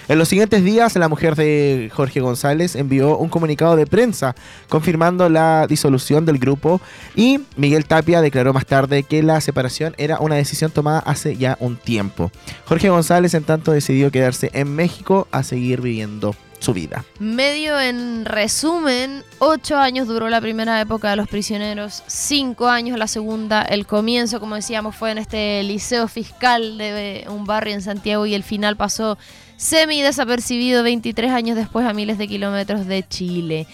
En 0.08 0.18
los 0.18 0.28
siguientes 0.28 0.64
días, 0.64 0.96
la 0.96 1.08
mujer 1.08 1.36
de 1.36 1.92
Jorge 1.94 2.20
González 2.20 2.76
envió 2.76 3.18
un 3.18 3.30
comunicado 3.30 3.76
de 3.76 3.88
prensa 3.88 4.36
confirmando 4.68 5.30
la 5.30 5.66
disolución 5.68 6.26
del 6.26 6.38
grupo 6.38 6.82
y 7.16 7.42
Miguel 7.56 7.86
Tapia 7.86 8.22
declaró 8.22 8.54
más 8.54 8.66
tarde 8.66 9.04
que 9.04 9.24
la 9.24 9.42
separación 9.42 9.96
era 9.98 10.20
una 10.20 10.36
decisión 10.36 10.72
tomada 10.72 11.00
hace 11.00 11.38
ya 11.38 11.58
un 11.60 11.78
tiempo. 11.78 12.32
Jorge 12.66 12.90
González, 12.90 13.34
en 13.34 13.44
tanto, 13.44 13.72
decidió 13.72 14.12
quedarse 14.12 14.52
en 14.54 14.76
México 14.76 15.28
a 15.32 15.44
seguir 15.44 15.82
viviendo 15.82 16.36
su 16.60 16.74
vida. 16.74 17.04
Medio 17.20 17.80
en 17.80 18.26
resumen, 18.26 19.24
ocho 19.40 19.78
años 19.78 20.08
duró 20.08 20.30
la 20.30 20.42
primera 20.42 20.80
época 20.80 21.10
de 21.10 21.16
los 21.16 21.28
prisioneros, 21.28 22.04
cinco 22.08 22.68
años 22.68 22.98
la 22.98 23.08
segunda, 23.08 23.62
el 23.62 23.86
comienzo, 23.86 24.40
como 24.40 24.56
decíamos, 24.56 24.96
fue 24.96 25.12
en 25.12 25.18
este 25.18 25.64
liceo 25.64 26.08
fiscal 26.08 26.78
de 26.78 27.26
un 27.30 27.46
barrio 27.46 27.74
en 27.74 27.82
Santiago 27.82 28.26
y 28.26 28.34
el 28.34 28.44
final 28.44 28.78
pasó 28.78 29.18
semi 29.58 30.02
desapercibido 30.02 30.84
23 30.84 31.32
años 31.32 31.58
después 31.58 31.86
a 31.86 31.94
miles 31.94 32.18
de 32.18 32.28
kilómetros 32.28 32.86
de 32.86 33.08
Chile. 33.08 33.68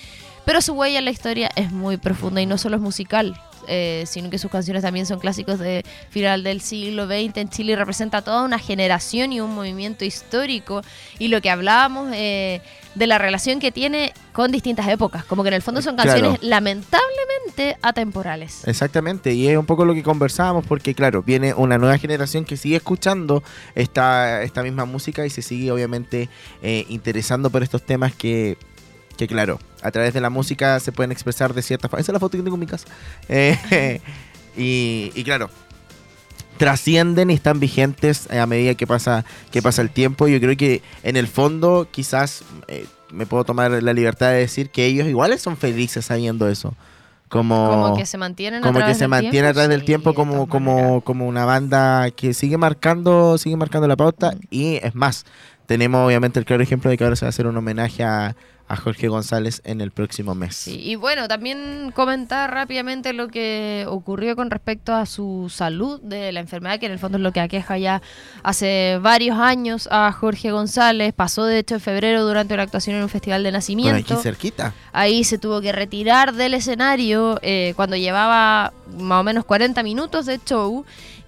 Pero 0.45 0.61
su 0.61 0.73
huella 0.73 0.99
en 0.99 1.05
la 1.05 1.11
historia 1.11 1.49
es 1.55 1.71
muy 1.71 1.97
profunda 1.97 2.41
y 2.41 2.45
no 2.45 2.57
solo 2.57 2.75
es 2.75 2.81
musical, 2.81 3.35
eh, 3.67 4.03
sino 4.07 4.29
que 4.29 4.37
sus 4.37 4.51
canciones 4.51 4.83
también 4.83 5.05
son 5.05 5.19
clásicos 5.19 5.59
de 5.59 5.83
final 6.09 6.43
del 6.43 6.61
siglo 6.61 7.05
XX 7.07 7.37
en 7.37 7.49
Chile 7.49 7.73
y 7.73 7.75
representa 7.75 8.21
toda 8.21 8.43
una 8.43 8.59
generación 8.59 9.31
y 9.33 9.41
un 9.41 9.53
movimiento 9.55 10.05
histórico. 10.05 10.81
Y 11.19 11.27
lo 11.29 11.41
que 11.41 11.49
hablábamos 11.49 12.09
eh, 12.13 12.61
de 12.95 13.07
la 13.07 13.17
relación 13.17 13.59
que 13.59 13.71
tiene 13.71 14.13
con 14.31 14.51
distintas 14.51 14.87
épocas, 14.87 15.25
como 15.25 15.43
que 15.43 15.49
en 15.49 15.55
el 15.55 15.61
fondo 15.61 15.81
son 15.81 15.95
Claro. 15.95 16.11
canciones 16.11 16.39
lamentablemente 16.43 17.77
atemporales. 17.81 18.65
Exactamente, 18.67 19.33
y 19.33 19.47
es 19.47 19.57
un 19.57 19.65
poco 19.65 19.85
lo 19.85 19.93
que 19.93 20.03
conversábamos 20.03 20.65
porque 20.65 20.93
claro, 20.93 21.23
viene 21.23 21.53
una 21.53 21.77
nueva 21.77 21.97
generación 21.97 22.45
que 22.45 22.57
sigue 22.57 22.77
escuchando 22.77 23.43
esta, 23.75 24.43
esta 24.43 24.63
misma 24.63 24.85
música 24.85 25.25
y 25.25 25.29
se 25.29 25.41
sigue 25.41 25.71
obviamente 25.71 26.29
eh, 26.61 26.85
interesando 26.89 27.49
por 27.49 27.63
estos 27.63 27.85
temas 27.85 28.13
que, 28.13 28.57
que 29.17 29.27
claro, 29.27 29.59
a 29.85 29.91
través 29.91 30.13
de 30.13 30.21
la 30.21 30.29
música 30.29 30.79
se 30.79 30.91
pueden 30.91 31.11
expresar 31.11 31.53
de 31.53 31.61
cierta 31.61 31.87
forma. 31.89 32.01
Esa 32.01 32.11
es 32.11 32.13
la 32.13 32.19
foto 32.19 32.37
que 32.37 32.43
tengo 32.43 32.55
en 32.55 32.59
mi 32.59 32.67
casa. 32.67 32.87
Eh, 33.29 34.01
y, 34.57 35.11
y 35.15 35.23
claro, 35.23 35.49
trascienden 36.57 37.29
y 37.29 37.33
están 37.33 37.59
vigentes 37.59 38.29
a 38.31 38.45
medida 38.45 38.75
que 38.75 38.87
pasa, 38.87 39.25
que 39.51 39.61
pasa 39.61 39.81
el 39.81 39.89
tiempo. 39.89 40.27
Yo 40.27 40.39
creo 40.39 40.55
que 40.55 40.81
en 41.03 41.17
el 41.17 41.27
fondo 41.27 41.87
quizás 41.91 42.43
eh, 42.67 42.85
me 43.11 43.25
puedo 43.25 43.43
tomar 43.43 43.71
la 43.71 43.93
libertad 43.93 44.29
de 44.31 44.37
decir 44.37 44.69
que 44.69 44.85
ellos 44.85 45.07
iguales 45.07 45.41
son 45.41 45.57
felices 45.57 46.05
sabiendo 46.05 46.47
eso. 46.49 46.73
Como, 47.27 47.69
Como 47.69 47.97
que 47.97 48.05
se 48.05 48.17
mantienen 48.17 48.63
a 48.63 48.67
como 48.67 48.75
que 48.77 48.81
través 48.81 48.97
se 48.97 49.03
del 49.05 49.09
mantiene 49.09 49.31
tiempo, 49.31 49.49
a 49.49 49.53
través 49.53 49.69
del 49.69 49.79
sí, 49.81 49.85
tiempo 49.87 50.13
como, 50.13 50.47
como, 50.47 50.75
maneras. 50.75 51.03
como 51.03 51.27
una 51.27 51.43
banda 51.43 52.11
que 52.11 52.33
sigue 52.33 52.57
marcando, 52.57 53.37
sigue 53.37 53.57
marcando 53.57 53.87
la 53.87 53.95
pauta 53.95 54.31
Mm. 54.31 54.39
y 54.51 54.75
es 54.75 54.93
más, 54.95 55.25
tenemos 55.65 56.05
obviamente 56.05 56.39
el 56.39 56.45
claro 56.45 56.61
ejemplo 56.61 56.89
de 56.89 56.97
que 56.97 57.03
ahora 57.03 57.15
se 57.15 57.25
va 57.25 57.29
a 57.29 57.31
hacer 57.31 57.47
un 57.47 57.57
homenaje 57.57 58.03
a, 58.03 58.35
a 58.67 58.75
Jorge 58.75 59.07
González 59.07 59.61
en 59.63 59.79
el 59.79 59.91
próximo 59.91 60.33
mes. 60.33 60.55
Sí, 60.55 60.79
y 60.81 60.95
bueno, 60.95 61.27
también 61.27 61.91
comentar 61.95 62.51
rápidamente 62.51 63.13
lo 63.13 63.27
que 63.27 63.85
ocurrió 63.87 64.35
con 64.35 64.49
respecto 64.49 64.93
a 64.93 65.05
su 65.05 65.51
salud 65.53 66.01
de 66.01 66.31
la 66.31 66.39
enfermedad, 66.39 66.79
que 66.79 66.87
en 66.87 66.91
el 66.91 66.99
fondo 66.99 67.17
es 67.17 67.23
lo 67.23 67.31
que 67.31 67.41
aqueja 67.41 67.77
ya 67.77 68.01
hace 68.43 68.97
varios 69.01 69.37
años 69.37 69.87
a 69.91 70.11
Jorge 70.11 70.51
González. 70.51 71.13
Pasó 71.13 71.45
de 71.45 71.59
hecho 71.59 71.75
en 71.75 71.81
febrero 71.81 72.25
durante 72.25 72.53
una 72.55 72.63
actuación 72.63 72.95
en 72.95 73.03
un 73.03 73.09
festival 73.09 73.43
de 73.43 73.49
Por 73.49 73.55
aquí 73.55 73.57
nacimiento. 73.57 74.15
cerquita. 74.17 74.73
Ahí 74.93 75.23
se 75.23 75.37
tuvo 75.37 75.61
que 75.61 75.71
retirar 75.71 76.33
del 76.33 76.55
escenario 76.55 77.39
eh, 77.43 77.73
cuando 77.75 77.95
llevaba 77.95 78.73
más 78.97 79.21
o 79.21 79.23
menos 79.23 79.45
40 79.45 79.83
minutos 79.83 80.25
de 80.25 80.39
show 80.43 80.85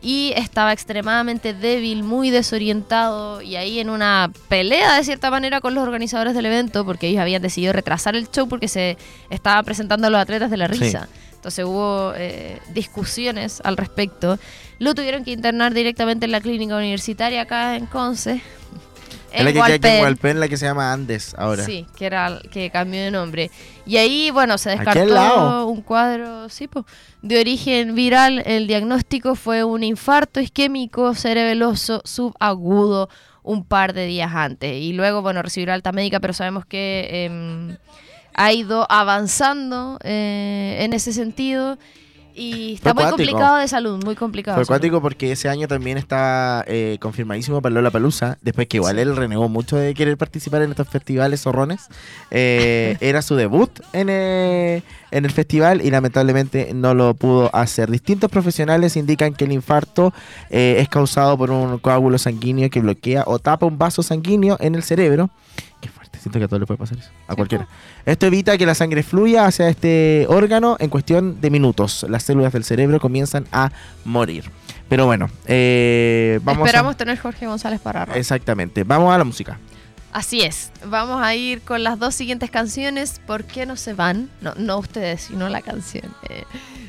y 0.08 0.32
estaba 0.38 0.72
extremadamente 0.72 1.54
débil, 1.54 2.02
muy 2.02 2.30
desorientado 2.30 3.42
y 3.42 3.58
ahí 3.58 3.80
en 3.82 3.90
una 3.90 4.32
pelea 4.48 4.96
de 4.96 5.04
cierta 5.04 5.30
manera 5.30 5.60
con 5.60 5.76
los 5.76 5.84
organizadores 5.84 6.34
del 6.34 6.46
evento 6.46 6.86
porque 6.86 7.10
ellos 7.10 7.20
habían 7.22 7.42
decidido 7.42 7.74
retrasar 7.74 8.16
el 8.16 8.30
show 8.32 8.48
porque 8.48 8.70
se 8.70 8.98
estaban 9.30 9.66
presentando 9.66 10.08
a 10.08 10.10
los 10.10 10.22
atletas 10.22 10.50
de 10.50 10.56
la 10.56 10.70
Sí. 10.70 10.80
risa. 10.80 11.10
Entonces 11.36 11.66
hubo 11.66 12.14
eh, 12.16 12.58
discusiones 12.74 13.60
al 13.66 13.76
respecto. 13.76 14.40
Lo 14.80 14.96
tuvieron 14.96 15.26
que 15.26 15.32
internar 15.32 15.74
directamente 15.74 16.24
en 16.26 16.32
la 16.32 16.40
clínica 16.40 16.78
universitaria 16.78 17.42
acá 17.42 17.76
en 17.76 17.86
Conce. 17.86 18.42
Es 19.32 19.44
la 19.44 19.52
que 19.52 19.80
queda 19.80 20.08
aquí 20.08 20.28
en 20.28 20.40
la 20.40 20.48
que 20.48 20.58
se 20.58 20.66
llama 20.66 20.92
Andes 20.92 21.36
ahora. 21.38 21.64
Sí, 21.64 21.86
que 21.96 22.06
era 22.06 22.40
que 22.52 22.70
cambió 22.70 23.02
de 23.02 23.12
nombre. 23.12 23.52
Y 23.86 23.98
ahí, 23.98 24.32
bueno, 24.32 24.58
se 24.58 24.72
descartó 24.72 25.68
un 25.68 25.82
cuadro 25.82 26.50
sí, 26.50 26.68
po, 26.68 26.86
de 27.22 27.40
origen 27.40 27.94
viral. 27.96 28.42
El 28.46 28.68
diagnóstico 28.68 29.36
fue 29.36 29.64
un 29.64 29.84
infarto 29.84 30.40
isquémico 30.40 31.14
cerebeloso 31.14 32.02
subagudo 32.04 33.10
un 33.44 33.64
par 33.64 33.94
de 33.94 34.06
días 34.06 34.32
antes. 34.34 34.74
Y 34.76 34.94
luego, 34.94 35.22
bueno, 35.22 35.42
recibirá 35.42 35.74
alta 35.74 35.92
médica, 35.92 36.20
pero 36.20 36.34
sabemos 36.34 36.66
que 36.66 37.26
em, 37.26 37.78
ha 38.34 38.54
ido 38.54 38.86
avanzando 38.90 39.98
eh, 40.04 40.78
en 40.82 40.94
ese 40.94 41.14
sentido. 41.14 41.78
Y 42.38 42.76
está 42.76 42.94
muy 42.94 43.06
complicado 43.06 43.58
de 43.58 43.68
salud, 43.68 44.04
muy 44.06 44.16
complicado. 44.16 44.56
Fue 44.56 44.64
acuático 44.64 45.02
porque 45.02 45.32
ese 45.32 45.50
año 45.50 45.68
también 45.68 45.98
está 45.98 46.64
eh, 46.68 46.98
confirmadísimo 47.02 47.62
para 47.64 47.74
Lola 47.74 47.90
Palusa. 47.90 48.38
Después 48.42 48.68
que 48.68 48.78
igual 48.78 49.00
él 49.00 49.16
renegó 49.16 49.50
mucho 49.50 49.76
de 49.76 49.96
querer 49.96 50.18
participar 50.18 50.62
en 50.62 50.70
estos 50.70 50.88
festivales 50.88 51.42
zorrones. 51.42 51.88
Eh, 52.30 52.96
era 53.00 53.24
su 53.24 53.36
debut 53.36 53.72
en, 53.92 54.10
eh, 54.10 54.84
en 55.12 55.26
el 55.26 55.32
festival 55.32 55.82
y 55.84 55.90
lamentablemente 55.90 56.72
no 56.74 56.94
lo 56.94 57.14
pudo 57.14 57.50
hacer. 57.56 57.90
Distintos 57.90 58.30
profesionales 58.30 58.96
indican 58.98 59.34
que 59.34 59.46
el 59.46 59.52
infarto 59.52 60.14
eh, 60.50 60.78
es 60.80 60.90
causado 60.90 61.38
por 61.38 61.52
un 61.52 61.80
coágulo 61.80 62.18
sanguíneo 62.18 62.70
que 62.70 62.82
bloquea 62.82 63.24
o 63.26 63.40
tapa 63.40 63.66
un 63.66 63.78
vaso 63.78 64.04
sanguíneo 64.04 64.58
en 64.60 64.76
el 64.76 64.84
cerebro. 64.84 65.30
Siento 66.28 66.40
que 66.40 66.46
a 66.46 66.48
todos 66.48 66.60
le 66.60 66.66
puede 66.66 66.78
pasar 66.78 66.98
eso. 66.98 67.10
A 67.28 67.36
cualquiera. 67.36 67.68
Esto 68.06 68.26
evita 68.26 68.58
que 68.58 68.66
la 68.66 68.76
sangre 68.76 69.02
fluya 69.02 69.46
hacia 69.46 69.70
este 69.70 70.26
órgano 70.30 70.76
en 70.80 70.90
cuestión 70.90 71.40
de 71.40 71.50
minutos. 71.50 72.06
Las 72.10 72.24
células 72.24 72.52
del 72.52 72.64
cerebro 72.66 73.00
comienzan 73.00 73.48
a 73.52 73.72
morir. 74.04 74.52
Pero 74.90 75.06
bueno, 75.06 75.30
eh, 75.46 76.40
vamos 76.44 76.66
Esperamos 76.66 76.96
a... 76.96 76.98
tener 76.98 77.18
Jorge 77.18 77.48
González 77.48 77.80
para 77.80 78.06
rato. 78.06 78.20
Exactamente. 78.20 78.84
Vamos 78.84 79.14
a 79.14 79.18
la 79.18 79.24
música. 79.24 79.58
Así 80.12 80.42
es. 80.42 80.72
Vamos 80.86 81.22
a 81.22 81.36
ir 81.36 81.62
con 81.62 81.84
las 81.84 82.00
dos 82.00 82.16
siguientes 82.16 82.50
canciones. 82.50 83.22
¿Por 83.26 83.44
qué 83.44 83.66
no 83.66 83.76
se 83.76 83.94
van? 83.94 84.30
No, 84.42 84.54
no 84.56 84.78
ustedes, 84.80 85.22
sino 85.24 85.48
la 85.50 85.62
canción. 85.62 86.06
eh, 86.30 86.44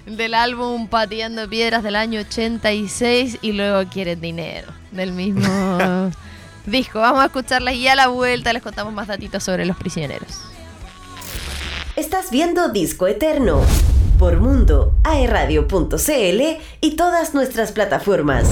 del 0.07 0.35
álbum 0.35 0.89
Pateando 0.89 1.49
Piedras 1.49 1.83
del 1.83 1.95
año 1.97 2.21
86 2.21 3.39
y 3.43 3.53
luego 3.53 3.89
Quieren 3.91 4.21
Dinero. 4.21 4.69
Del 4.93 5.13
mismo 5.13 5.47
disco. 6.71 7.01
Vamos 7.01 7.23
a 7.23 7.27
escucharlas 7.27 7.75
y 7.75 7.89
a 7.89 7.95
la 7.95 8.09
vuelta 8.09 8.53
les 8.53 8.63
contamos 8.63 8.93
más 8.93 9.07
datitos 9.07 9.43
sobre 9.43 9.67
los 9.67 9.77
prisioneros. 9.77 10.43
Estás 11.97 12.31
viendo 12.31 12.69
Disco 12.69 13.07
Eterno 13.07 13.63
por 14.19 14.41
Mundo, 14.41 14.95
aeradio.cl 15.05 16.43
y 16.81 16.97
todas 16.97 17.35
nuestras 17.35 17.73
plataformas. 17.73 18.49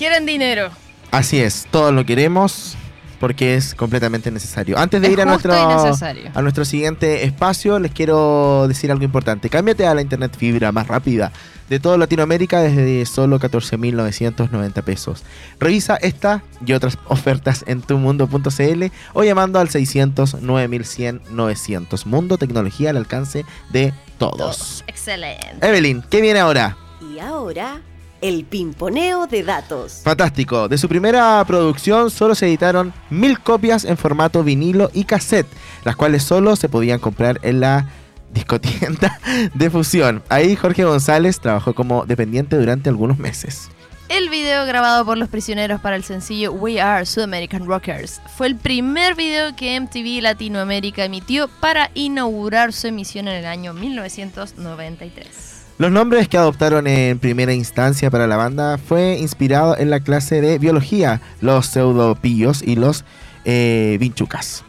Quieren 0.00 0.24
dinero. 0.24 0.70
Así 1.10 1.40
es, 1.40 1.66
todos 1.70 1.92
lo 1.92 2.06
queremos 2.06 2.74
porque 3.18 3.54
es 3.54 3.74
completamente 3.74 4.30
necesario. 4.30 4.78
Antes 4.78 5.02
de 5.02 5.08
Es 5.08 5.12
ir 5.12 5.20
a 5.20 5.26
nuestro, 5.26 5.52
a 5.52 6.40
nuestro 6.40 6.64
siguiente 6.64 7.26
espacio, 7.26 7.78
les 7.78 7.92
quiero 7.92 8.64
decir 8.66 8.90
algo 8.90 9.04
importante. 9.04 9.50
Cámbiate 9.50 9.86
a 9.86 9.94
la 9.94 10.00
internet 10.00 10.34
fibra 10.34 10.72
más 10.72 10.88
rápida 10.88 11.32
de 11.68 11.80
toda 11.80 11.98
Latinoamérica 11.98 12.62
desde 12.62 13.04
solo 13.04 13.38
14.990 13.38 14.82
pesos. 14.84 15.22
Revisa 15.58 15.96
esta 15.96 16.44
y 16.64 16.72
otras 16.72 16.96
ofertas 17.04 17.62
en 17.66 17.82
tumundo.cl 17.82 18.84
o 19.12 19.22
llamando 19.22 19.58
al 19.58 19.68
600 19.68 20.40
9100 20.40 21.20
900. 21.30 22.06
Mundo, 22.06 22.38
tecnología 22.38 22.88
al 22.88 22.96
alcance 22.96 23.44
de 23.68 23.92
todos. 24.16 24.82
Excelente. 24.86 25.58
Evelyn, 25.60 26.02
¿qué 26.08 26.22
viene 26.22 26.40
ahora? 26.40 26.78
Y 27.02 27.18
ahora, 27.18 27.82
el 28.20 28.44
pimponeo 28.44 29.26
de 29.26 29.42
datos. 29.42 30.00
Fantástico. 30.04 30.68
De 30.68 30.78
su 30.78 30.88
primera 30.88 31.44
producción 31.46 32.10
solo 32.10 32.34
se 32.34 32.46
editaron 32.46 32.92
mil 33.10 33.40
copias 33.40 33.84
en 33.84 33.96
formato 33.96 34.44
vinilo 34.44 34.90
y 34.92 35.04
cassette, 35.04 35.48
las 35.84 35.96
cuales 35.96 36.22
solo 36.22 36.56
se 36.56 36.68
podían 36.68 36.98
comprar 36.98 37.38
en 37.42 37.60
la 37.60 37.88
discotienda 38.32 39.18
de 39.54 39.70
fusión. 39.70 40.22
Ahí 40.28 40.56
Jorge 40.56 40.84
González 40.84 41.40
trabajó 41.40 41.74
como 41.74 42.06
dependiente 42.06 42.56
durante 42.56 42.88
algunos 42.88 43.18
meses. 43.18 43.70
El 44.08 44.28
video 44.28 44.66
grabado 44.66 45.04
por 45.04 45.18
los 45.18 45.28
prisioneros 45.28 45.80
para 45.80 45.94
el 45.94 46.02
sencillo 46.02 46.52
We 46.52 46.80
Are 46.80 47.06
Sudamerican 47.06 47.64
Rockers 47.64 48.20
fue 48.36 48.48
el 48.48 48.56
primer 48.56 49.14
video 49.14 49.54
que 49.54 49.78
MTV 49.78 50.20
Latinoamérica 50.20 51.04
emitió 51.04 51.46
para 51.60 51.92
inaugurar 51.94 52.72
su 52.72 52.88
emisión 52.88 53.28
en 53.28 53.36
el 53.36 53.46
año 53.46 53.72
1993. 53.72 55.59
Los 55.80 55.90
nombres 55.90 56.28
que 56.28 56.36
adoptaron 56.36 56.86
en 56.86 57.18
primera 57.18 57.54
instancia 57.54 58.10
para 58.10 58.26
la 58.26 58.36
banda 58.36 58.76
fue 58.76 59.16
inspirado 59.18 59.78
en 59.78 59.88
la 59.88 60.00
clase 60.00 60.42
de 60.42 60.58
biología, 60.58 61.22
los 61.40 61.68
pseudopillos 61.68 62.62
y 62.62 62.76
los 62.76 63.06
eh, 63.46 63.96
vinchucas. 63.98 64.62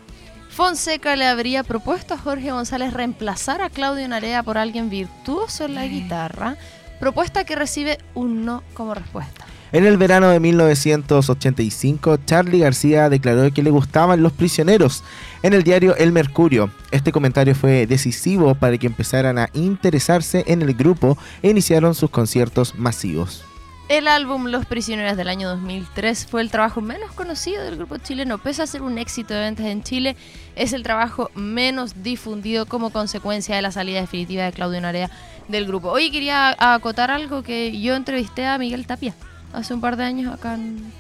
Fonseca 0.51 1.17
le 1.17 1.25
habría 1.27 1.63
propuesto 1.63 2.13
a 2.13 2.17
Jorge 2.17 2.51
González 2.51 2.93
reemplazar 2.93 3.61
a 3.61 3.69
Claudio 3.69 4.07
Narea 4.07 4.41
por 4.41 4.57
alguien 4.57 4.89
virtuoso 4.89 5.65
en 5.65 5.75
la 5.75 5.85
guitarra, 5.85 6.55
propuesta 7.01 7.43
que 7.43 7.57
recibe 7.57 7.97
un 8.13 8.45
no 8.45 8.63
como 8.73 8.93
respuesta. 8.93 9.45
En 9.73 9.85
el 9.85 9.95
verano 9.95 10.27
de 10.27 10.41
1985, 10.41 12.17
Charlie 12.25 12.59
García 12.59 13.07
declaró 13.07 13.49
que 13.53 13.63
le 13.63 13.69
gustaban 13.69 14.21
los 14.21 14.33
prisioneros 14.33 15.01
en 15.43 15.53
el 15.53 15.63
diario 15.63 15.95
El 15.95 16.11
Mercurio. 16.11 16.69
Este 16.91 17.13
comentario 17.13 17.55
fue 17.55 17.87
decisivo 17.87 18.53
para 18.53 18.77
que 18.77 18.87
empezaran 18.87 19.37
a 19.37 19.49
interesarse 19.53 20.43
en 20.47 20.61
el 20.61 20.73
grupo 20.73 21.17
e 21.41 21.51
iniciaron 21.51 21.95
sus 21.95 22.09
conciertos 22.09 22.75
masivos. 22.75 23.45
El 23.87 24.09
álbum 24.09 24.47
Los 24.47 24.65
Prisioneros 24.65 25.15
del 25.15 25.29
año 25.29 25.47
2003 25.47 26.25
fue 26.25 26.41
el 26.41 26.51
trabajo 26.51 26.81
menos 26.81 27.13
conocido 27.13 27.63
del 27.63 27.77
grupo 27.77 27.97
chileno. 27.97 28.39
Pese 28.39 28.63
a 28.63 28.67
ser 28.67 28.81
un 28.81 28.97
éxito 28.97 29.33
de 29.33 29.39
ventas 29.39 29.65
en 29.67 29.83
Chile, 29.83 30.17
es 30.57 30.73
el 30.73 30.83
trabajo 30.83 31.31
menos 31.33 32.03
difundido 32.03 32.65
como 32.65 32.89
consecuencia 32.89 33.55
de 33.55 33.61
la 33.61 33.71
salida 33.71 34.01
definitiva 34.01 34.43
de 34.43 34.51
Claudio 34.51 34.81
Narea 34.81 35.09
del 35.47 35.65
grupo. 35.65 35.91
Hoy 35.91 36.11
quería 36.11 36.57
acotar 36.73 37.09
algo 37.09 37.41
que 37.41 37.79
yo 37.79 37.95
entrevisté 37.95 38.45
a 38.45 38.57
Miguel 38.57 38.85
Tapia 38.85 39.15
hace 39.53 39.73
un 39.73 39.81
par 39.81 39.97
de 39.97 40.03
años 40.03 40.33
acá 40.33 40.55
en, 40.55 40.91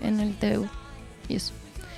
en 0.00 0.20
el 0.20 0.34
TVU. 0.36 0.68
Y 1.28 1.36
eso. 1.36 1.52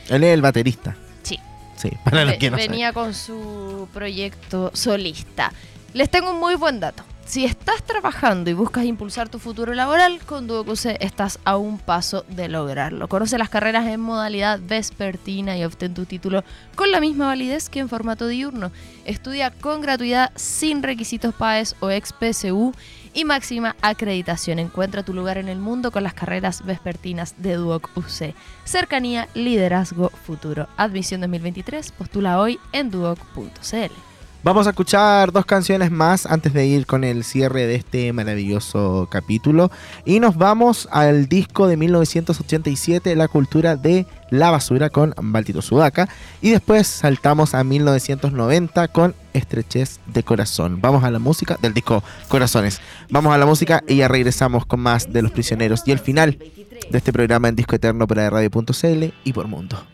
Él 0.08 0.24
es 0.24 0.34
el 0.34 0.42
baterista. 0.42 0.96
Sí. 1.22 1.38
Sí, 1.76 1.90
para 2.04 2.24
los 2.24 2.34
que 2.34 2.50
no 2.50 2.56
venía 2.56 2.92
con 2.92 3.14
su 3.14 3.88
proyecto 3.92 4.70
solista. 4.74 5.52
Les 5.92 6.10
tengo 6.10 6.30
un 6.32 6.40
muy 6.40 6.54
buen 6.54 6.80
dato. 6.80 7.04
Si 7.30 7.44
estás 7.44 7.84
trabajando 7.84 8.50
y 8.50 8.54
buscas 8.54 8.84
impulsar 8.84 9.28
tu 9.28 9.38
futuro 9.38 9.72
laboral, 9.72 10.18
con 10.26 10.48
DuoQC 10.48 10.96
estás 10.98 11.38
a 11.44 11.56
un 11.58 11.78
paso 11.78 12.24
de 12.28 12.48
lograrlo. 12.48 13.06
Conoce 13.06 13.38
las 13.38 13.48
carreras 13.48 13.86
en 13.86 14.00
modalidad 14.00 14.58
vespertina 14.60 15.56
y 15.56 15.62
obtén 15.62 15.94
tu 15.94 16.06
título 16.06 16.42
con 16.74 16.90
la 16.90 16.98
misma 16.98 17.26
validez 17.26 17.68
que 17.68 17.78
en 17.78 17.88
formato 17.88 18.26
diurno. 18.26 18.72
Estudia 19.04 19.52
con 19.52 19.80
gratuidad 19.80 20.32
sin 20.34 20.82
requisitos 20.82 21.32
PAES 21.32 21.76
o 21.78 21.90
ex-PSU 21.90 22.74
y 23.14 23.24
máxima 23.24 23.76
acreditación. 23.80 24.58
Encuentra 24.58 25.02
tu 25.02 25.14
lugar 25.14 25.38
en 25.38 25.48
el 25.48 25.58
mundo 25.58 25.90
con 25.90 26.02
las 26.02 26.14
carreras 26.14 26.64
vespertinas 26.64 27.34
de 27.38 27.54
Duoc 27.54 27.90
UC. 27.96 28.34
Cercanía, 28.64 29.28
liderazgo, 29.34 30.10
futuro. 30.10 30.68
Admisión 30.76 31.20
2023. 31.20 31.92
Postula 31.92 32.40
hoy 32.40 32.58
en 32.72 32.90
duoc.cl. 32.90 34.09
Vamos 34.42 34.66
a 34.66 34.70
escuchar 34.70 35.32
dos 35.32 35.44
canciones 35.44 35.90
más 35.90 36.24
antes 36.24 36.54
de 36.54 36.64
ir 36.64 36.86
con 36.86 37.04
el 37.04 37.24
cierre 37.24 37.66
de 37.66 37.74
este 37.74 38.10
maravilloso 38.14 39.06
capítulo. 39.10 39.70
Y 40.06 40.18
nos 40.18 40.38
vamos 40.38 40.88
al 40.90 41.28
disco 41.28 41.68
de 41.68 41.76
1987, 41.76 43.16
La 43.16 43.28
cultura 43.28 43.76
de 43.76 44.06
la 44.30 44.50
basura, 44.50 44.88
con 44.88 45.14
Baltito 45.20 45.60
Sudaca. 45.60 46.08
Y 46.40 46.48
después 46.48 46.86
saltamos 46.86 47.54
a 47.54 47.62
1990 47.64 48.88
con 48.88 49.14
Estrechez 49.34 50.00
de 50.06 50.22
Corazón. 50.22 50.80
Vamos 50.80 51.04
a 51.04 51.10
la 51.10 51.18
música 51.18 51.58
del 51.60 51.74
disco 51.74 52.02
Corazones. 52.28 52.80
Vamos 53.10 53.34
a 53.34 53.38
la 53.38 53.44
música 53.44 53.84
y 53.86 53.96
ya 53.96 54.08
regresamos 54.08 54.64
con 54.64 54.80
más 54.80 55.12
de 55.12 55.20
Los 55.20 55.32
Prisioneros 55.32 55.82
y 55.84 55.92
el 55.92 55.98
final 55.98 56.38
de 56.38 56.96
este 56.96 57.12
programa 57.12 57.48
en 57.48 57.56
Disco 57.56 57.76
Eterno 57.76 58.06
para 58.06 58.30
Radio.cl 58.30 59.12
y 59.22 59.32
por 59.34 59.48
Mundo. 59.48 59.84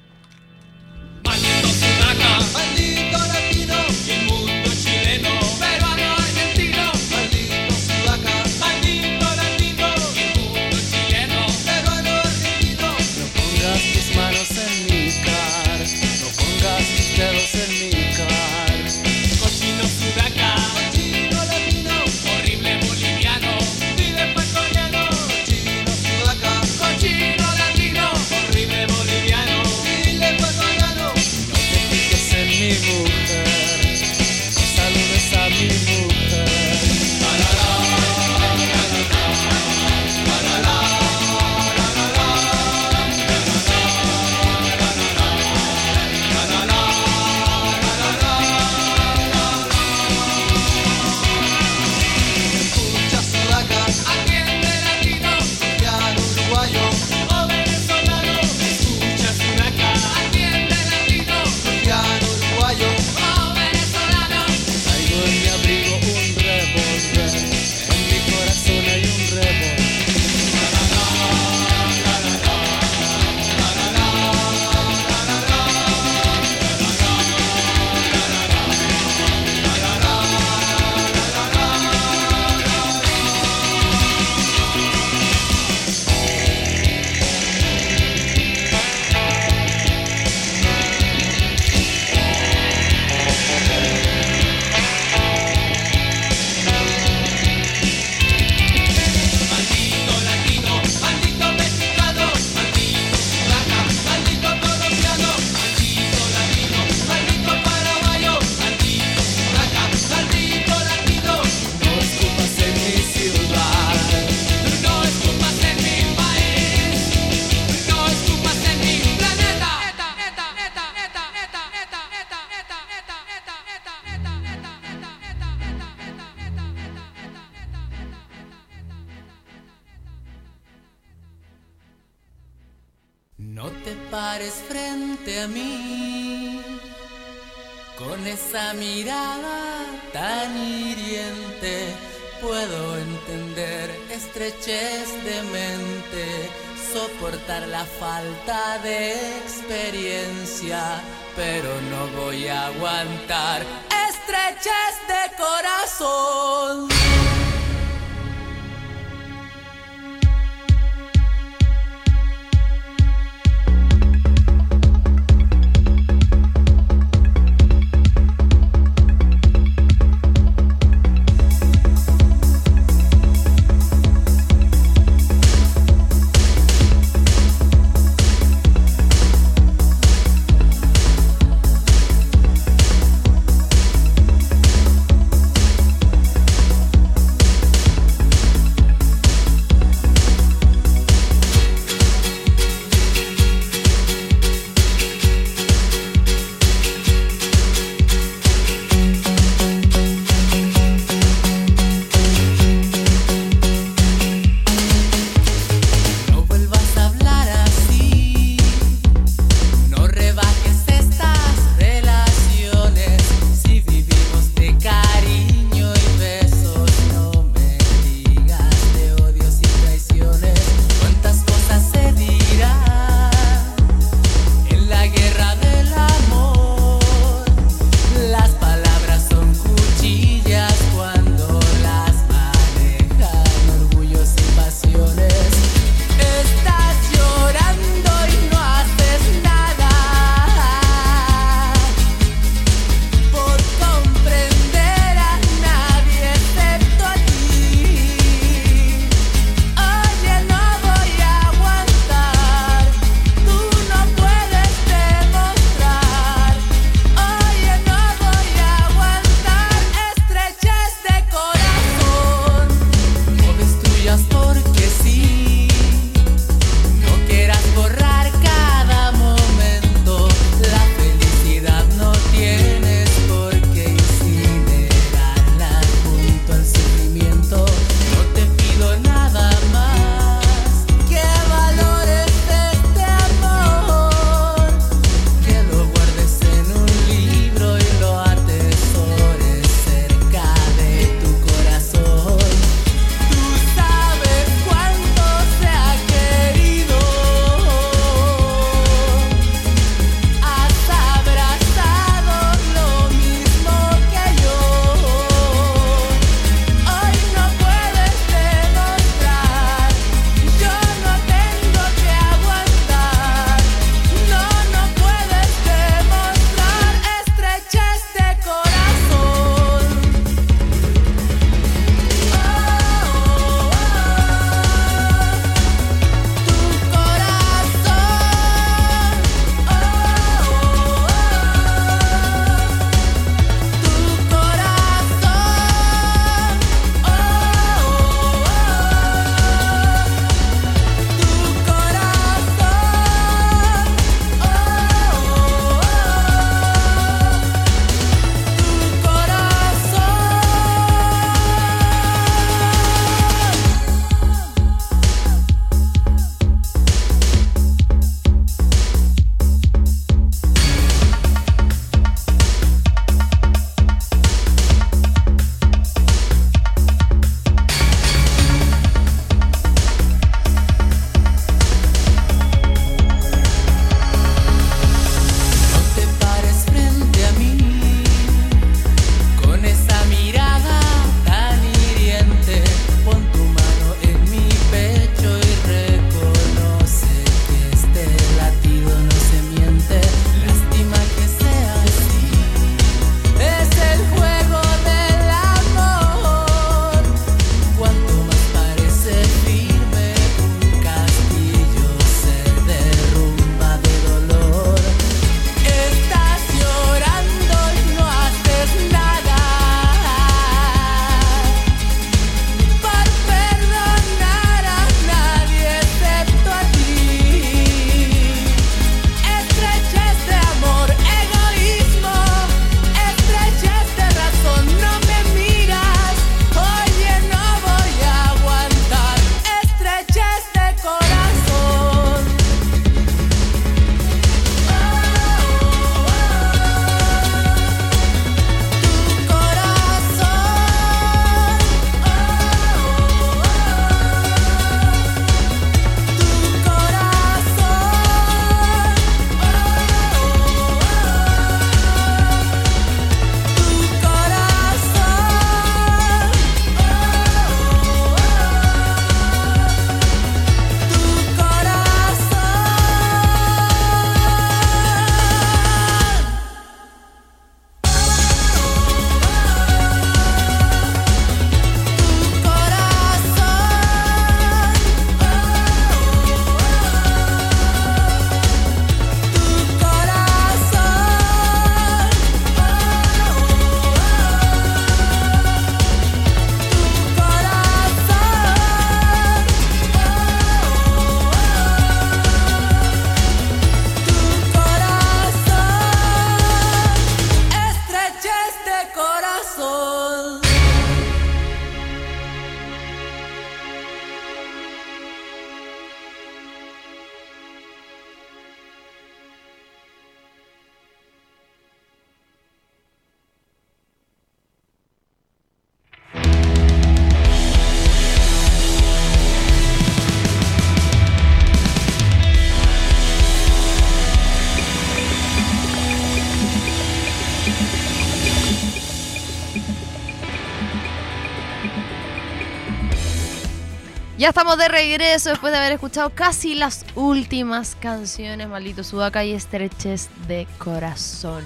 Ya 534.27 534.31
estamos 534.31 534.58
de 534.58 534.66
regreso 534.66 535.31
después 535.31 535.52
de 535.52 535.58
haber 535.60 535.70
escuchado 535.70 536.10
casi 536.10 536.56
las 536.56 536.85
últimas 536.96 537.77
canciones, 537.77 538.48
maldito 538.48 538.83
Sudaca 538.83 539.24
y 539.24 539.33
estreches 539.33 540.10
de 540.27 540.48
corazón. 540.58 541.44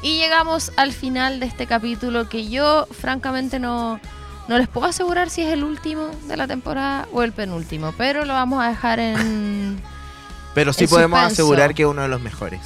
Y 0.00 0.16
llegamos 0.16 0.72
al 0.78 0.94
final 0.94 1.40
de 1.40 1.44
este 1.44 1.66
capítulo 1.66 2.30
que 2.30 2.48
yo 2.48 2.86
francamente 2.86 3.58
no, 3.58 4.00
no 4.48 4.56
les 4.56 4.66
puedo 4.66 4.86
asegurar 4.86 5.28
si 5.28 5.42
es 5.42 5.52
el 5.52 5.62
último 5.62 6.08
de 6.26 6.38
la 6.38 6.46
temporada 6.48 7.06
o 7.12 7.22
el 7.22 7.32
penúltimo, 7.32 7.92
pero 7.98 8.24
lo 8.24 8.32
vamos 8.32 8.64
a 8.64 8.70
dejar 8.70 8.98
en... 8.98 9.78
Pero 10.54 10.72
sí 10.72 10.84
El 10.84 10.88
podemos 10.88 11.18
suspenso. 11.18 11.42
asegurar 11.42 11.74
que 11.74 11.82
es 11.82 11.88
uno 11.88 12.00
de 12.00 12.08
los 12.08 12.22
mejores. 12.22 12.62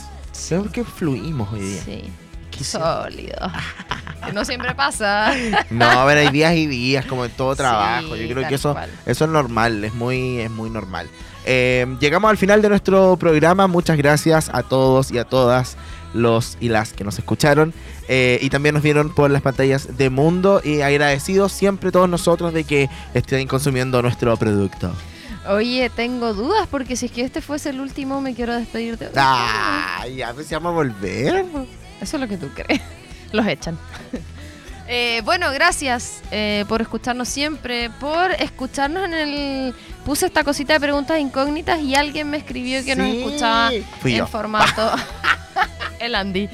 Creo 0.46 0.70
que 0.70 0.84
fluimos 0.84 1.52
hoy 1.52 1.58
día. 1.58 1.82
Sí, 1.84 2.04
Quizá. 2.50 3.02
sólido. 3.02 3.50
No 4.32 4.44
siempre 4.44 4.74
pasa. 4.74 5.32
No, 5.70 5.84
a 5.84 6.04
ver, 6.04 6.18
hay 6.18 6.28
días 6.30 6.54
y 6.54 6.66
días, 6.66 7.04
como 7.06 7.24
en 7.24 7.30
todo 7.32 7.52
Sí, 7.54 7.58
trabajo. 7.58 8.16
Yo 8.16 8.28
creo 8.34 8.48
que 8.48 8.54
eso, 8.54 8.72
cual. 8.72 8.90
eso 9.04 9.24
es 9.24 9.30
normal, 9.30 9.84
es 9.84 9.94
muy, 9.94 10.40
es 10.40 10.50
muy 10.50 10.70
normal. 10.70 11.08
Eh, 11.44 11.86
llegamos 12.00 12.30
al 12.30 12.36
final 12.36 12.62
de 12.62 12.68
nuestro 12.68 13.16
programa. 13.16 13.66
Muchas 13.66 13.96
gracias 13.96 14.50
a 14.52 14.62
todos 14.62 15.10
y 15.12 15.18
a 15.18 15.24
todas 15.24 15.76
los 16.14 16.56
y 16.60 16.68
las 16.68 16.92
que 16.94 17.04
nos 17.04 17.18
escucharon 17.18 17.74
eh, 18.08 18.38
y 18.40 18.48
también 18.48 18.74
nos 18.74 18.82
vieron 18.82 19.14
por 19.14 19.30
las 19.30 19.42
pantallas 19.42 19.98
de 19.98 20.08
Mundo 20.08 20.62
y 20.64 20.80
agradecidos 20.80 21.52
siempre 21.52 21.92
todos 21.92 22.08
nosotros 22.08 22.54
de 22.54 22.64
que 22.64 22.88
estén 23.12 23.46
consumiendo 23.48 24.00
nuestro 24.02 24.34
producto. 24.36 24.92
Oye, 25.48 25.90
tengo 25.94 26.32
dudas 26.32 26.66
porque 26.70 26.96
si 26.96 27.06
es 27.06 27.12
que 27.12 27.20
este 27.22 27.40
fuese 27.40 27.70
el 27.70 27.80
último 27.80 28.20
me 28.20 28.34
quiero 28.34 28.54
despedir 28.56 28.98
de 28.98 29.10
Ah, 29.16 30.04
ya 30.16 30.32
pues 30.32 30.50
vamos 30.50 30.70
a 30.70 30.74
volver. 30.74 31.44
Eso 32.00 32.16
es 32.16 32.20
lo 32.20 32.26
que 32.28 32.36
tú 32.38 32.48
crees. 32.54 32.80
Los 33.36 33.46
echan. 33.46 33.78
Eh, 34.88 35.20
bueno, 35.24 35.50
gracias 35.50 36.22
eh, 36.30 36.64
por 36.68 36.80
escucharnos 36.80 37.28
siempre, 37.28 37.90
por 37.98 38.30
escucharnos 38.30 39.04
en 39.06 39.14
el... 39.14 39.74
Puse 40.04 40.26
esta 40.26 40.44
cosita 40.44 40.74
de 40.74 40.78
preguntas 40.80 41.18
incógnitas 41.18 41.80
y 41.80 41.96
alguien 41.96 42.30
me 42.30 42.36
escribió 42.36 42.84
que 42.84 42.94
nos 42.94 43.10
Sí, 43.10 43.18
escuchaba 43.18 43.70
fui 44.00 44.12
en 44.12 44.18
yo. 44.18 44.26
formato... 44.28 44.92
el 45.98 46.14
Andy. 46.14 46.48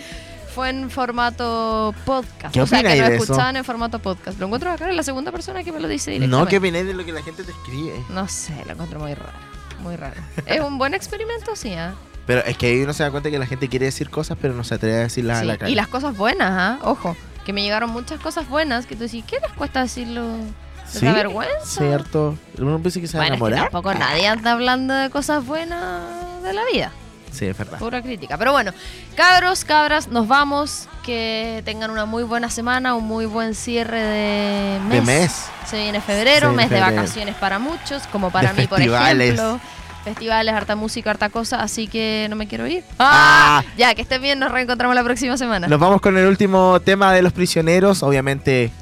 Fue 0.55 0.71
en 0.71 0.89
formato 0.91 1.95
podcast. 2.07 2.55
¿Qué 2.55 2.63
o 2.63 2.67
sea, 2.67 2.81
que 2.81 2.89
opináis 2.89 3.13
nos 3.13 3.23
escuchaban 3.23 3.57
en 3.59 3.65
formato 3.67 3.99
podcast. 3.99 4.39
Lo 4.39 4.47
encuentro 4.47 4.71
acá, 4.73 4.89
es 4.89 4.97
la 4.97 5.03
segunda 5.03 5.31
persona 5.31 5.63
que 5.63 5.71
me 5.71 5.81
lo 5.81 5.87
dice 5.89 6.13
No, 6.13 6.15
directamente. 6.21 6.51
que 6.53 6.59
viene 6.59 6.85
de 6.85 6.95
lo 6.95 7.05
que 7.05 7.13
la 7.13 7.21
gente 7.23 7.45
te 7.45 7.51
escribe. 7.51 8.03
No 8.09 8.27
sé, 8.29 8.55
lo 8.65 8.73
encuentro 8.73 8.99
muy 8.99 9.13
raro. 9.13 9.39
Muy 9.81 9.97
raro. 9.97 10.23
¿Es 10.47 10.61
un 10.61 10.79
buen 10.79 10.95
experimento? 10.95 11.55
Sí, 11.55 11.75
¿ah? 11.75 11.93
Pero 12.27 12.45
es 12.45 12.57
que 12.57 12.67
ahí 12.67 12.83
uno 12.83 12.93
se 12.93 13.03
da 13.03 13.11
cuenta 13.11 13.31
que 13.31 13.39
la 13.39 13.47
gente 13.47 13.69
quiere 13.69 13.87
decir 13.87 14.09
cosas, 14.11 14.39
pero 14.41 14.55
no 14.55 14.63
se 14.65 14.75
atreve 14.75 14.97
a 14.97 15.01
decirlas 15.01 15.41
a 15.41 15.45
la 15.45 15.57
cara. 15.59 15.71
Y 15.71 15.75
las 15.75 15.89
cosas 15.89 16.17
buenas, 16.17 16.51
¿ah? 16.53 16.79
Ojo, 16.83 17.17
que 17.45 17.53
me 17.53 17.63
llegaron 17.63 17.91
muchas 17.91 18.21
cosas 18.21 18.49
buenas 18.49 18.87
que 18.87 18.95
tú 18.95 19.03
decís, 19.03 19.25
¿qué 19.27 19.39
les 19.41 19.53
cuesta 19.53 19.83
decirlo? 19.83 20.37
¿Les 20.37 21.01
¿Sí? 21.01 21.07
da 21.07 21.13
vergüenza? 21.15 21.65
Cierto. 21.65 22.37
Uno 22.59 22.79
piensa 22.79 23.01
que 23.01 23.09
se 23.09 23.19
va 23.19 23.25
a 23.25 23.29
Bueno, 23.29 23.35
es 23.35 23.41
que 23.41 23.47
enamorar. 23.55 23.71
tampoco 23.73 23.95
nadie 23.99 24.29
anda 24.29 24.53
hablando 24.53 24.95
de 24.95 25.11
cosas 25.11 25.45
buenas 25.45 26.43
de 26.43 26.53
la 26.53 26.63
vida. 26.73 26.93
Sí, 27.33 27.47
es 27.47 27.57
verdad. 27.57 27.79
Pura 27.79 28.03
crítica. 28.03 28.37
Pero 28.37 28.53
bueno, 28.53 28.73
cabros, 29.17 29.65
cabras, 29.65 30.09
nos 30.09 30.29
vamos. 30.29 30.89
Que 31.03 31.63
tengan 31.65 31.91
una 31.91 32.05
muy 32.05 32.23
buena 32.23 32.49
semana, 32.51 32.95
un 32.95 33.05
muy 33.05 33.27
buen 33.27 33.55
cierre 33.57 34.01
de 34.01 34.79
mes. 34.81 34.91
De 34.93 35.01
mes. 35.01 35.45
Se 35.67 35.79
viene 35.79 36.01
febrero, 36.01 36.53
mes 36.53 36.71
de 36.71 36.79
vacaciones 36.79 37.35
para 37.35 37.59
muchos, 37.59 38.07
como 38.13 38.31
para 38.31 38.53
De 38.53 38.61
mí, 38.63 38.67
por 38.69 38.81
ejemplo. 38.81 39.59
Festivales, 40.05 40.53
harta 40.53 40.75
música, 40.75 41.11
harta 41.11 41.29
cosa, 41.29 41.63
así 41.63 41.87
que 41.87 42.27
no 42.29 42.35
me 42.37 42.49
quiero 42.49 42.67
ir. 42.67 42.83
¡Ah! 42.99 43.63
Ya, 43.77 43.95
que 43.95 44.03
estén 44.03 44.21
bien, 44.21 44.39
nos 44.41 44.51
reencontramos 44.51 44.97
la 44.97 45.05
próxima 45.05 45.37
semana. 45.37 45.69
Nos 45.69 45.79
vamos 45.79 46.01
con 46.01 46.19
el 46.19 46.27
último 46.27 46.81
tema 46.81 47.13
de 47.13 47.23
los 47.23 47.33
prisioneros, 47.33 48.03
obviamente 48.03 48.73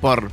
por 0.00 0.30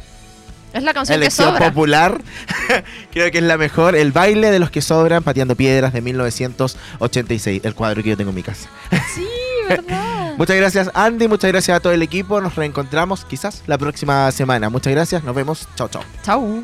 Es 0.71 0.83
la 0.83 0.93
canción 0.93 1.15
que 1.19 1.25
elección 1.25 1.49
sobra. 1.53 1.67
popular. 1.69 2.21
Creo 3.11 3.31
que 3.31 3.39
es 3.39 3.43
la 3.43 3.57
mejor. 3.57 3.95
El 3.95 4.11
baile 4.11 4.51
de 4.51 4.59
los 4.59 4.69
que 4.69 4.81
sobran 4.83 5.23
pateando 5.23 5.55
piedras 5.55 5.93
de 5.93 6.01
1986. 6.01 7.61
El 7.63 7.73
cuadro 7.73 8.03
que 8.03 8.09
yo 8.09 8.17
tengo 8.17 8.29
en 8.29 8.35
mi 8.35 8.43
casa. 8.43 8.69
Sí, 9.15 9.25
¿verdad? 9.67 10.33
Muchas 10.37 10.55
gracias 10.55 10.89
Andy, 10.93 11.27
muchas 11.27 11.51
gracias 11.51 11.75
a 11.77 11.79
todo 11.79 11.93
el 11.93 12.01
equipo. 12.03 12.39
Nos 12.39 12.55
reencontramos 12.55 13.25
quizás 13.25 13.63
la 13.67 13.77
próxima 13.79 14.31
semana. 14.31 14.69
Muchas 14.69 14.93
gracias, 14.93 15.23
nos 15.23 15.35
vemos. 15.35 15.67
Chao, 15.75 15.89
chao. 15.89 16.03
Chau. 16.23 16.63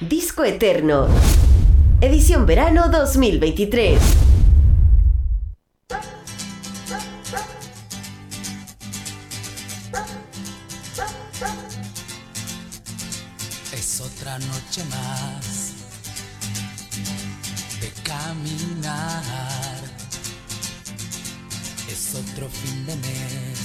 Disco 0.00 0.44
Eterno. 0.44 1.08
Edición 2.00 2.46
verano 2.46 2.88
2023. 2.90 4.00
Es 13.72 14.00
otra 14.00 14.38
noche 14.38 14.84
más 14.90 15.72
de 17.80 17.90
caminar. 18.04 19.24
Es 21.90 22.14
otro 22.14 22.48
fin 22.48 22.86
de 22.86 22.94
mes 22.94 23.58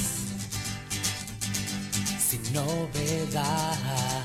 sin 2.17 2.41
novedad. 2.51 4.22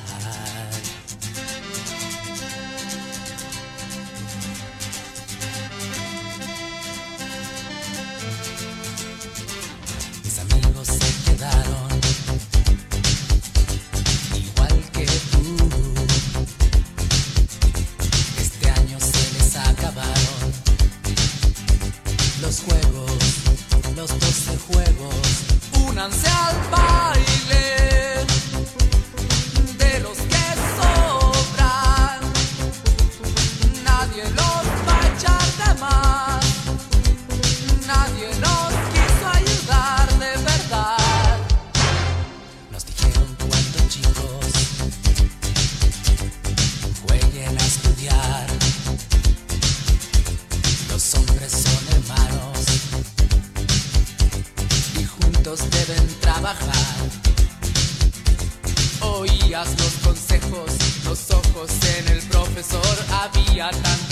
Había 63.60 64.07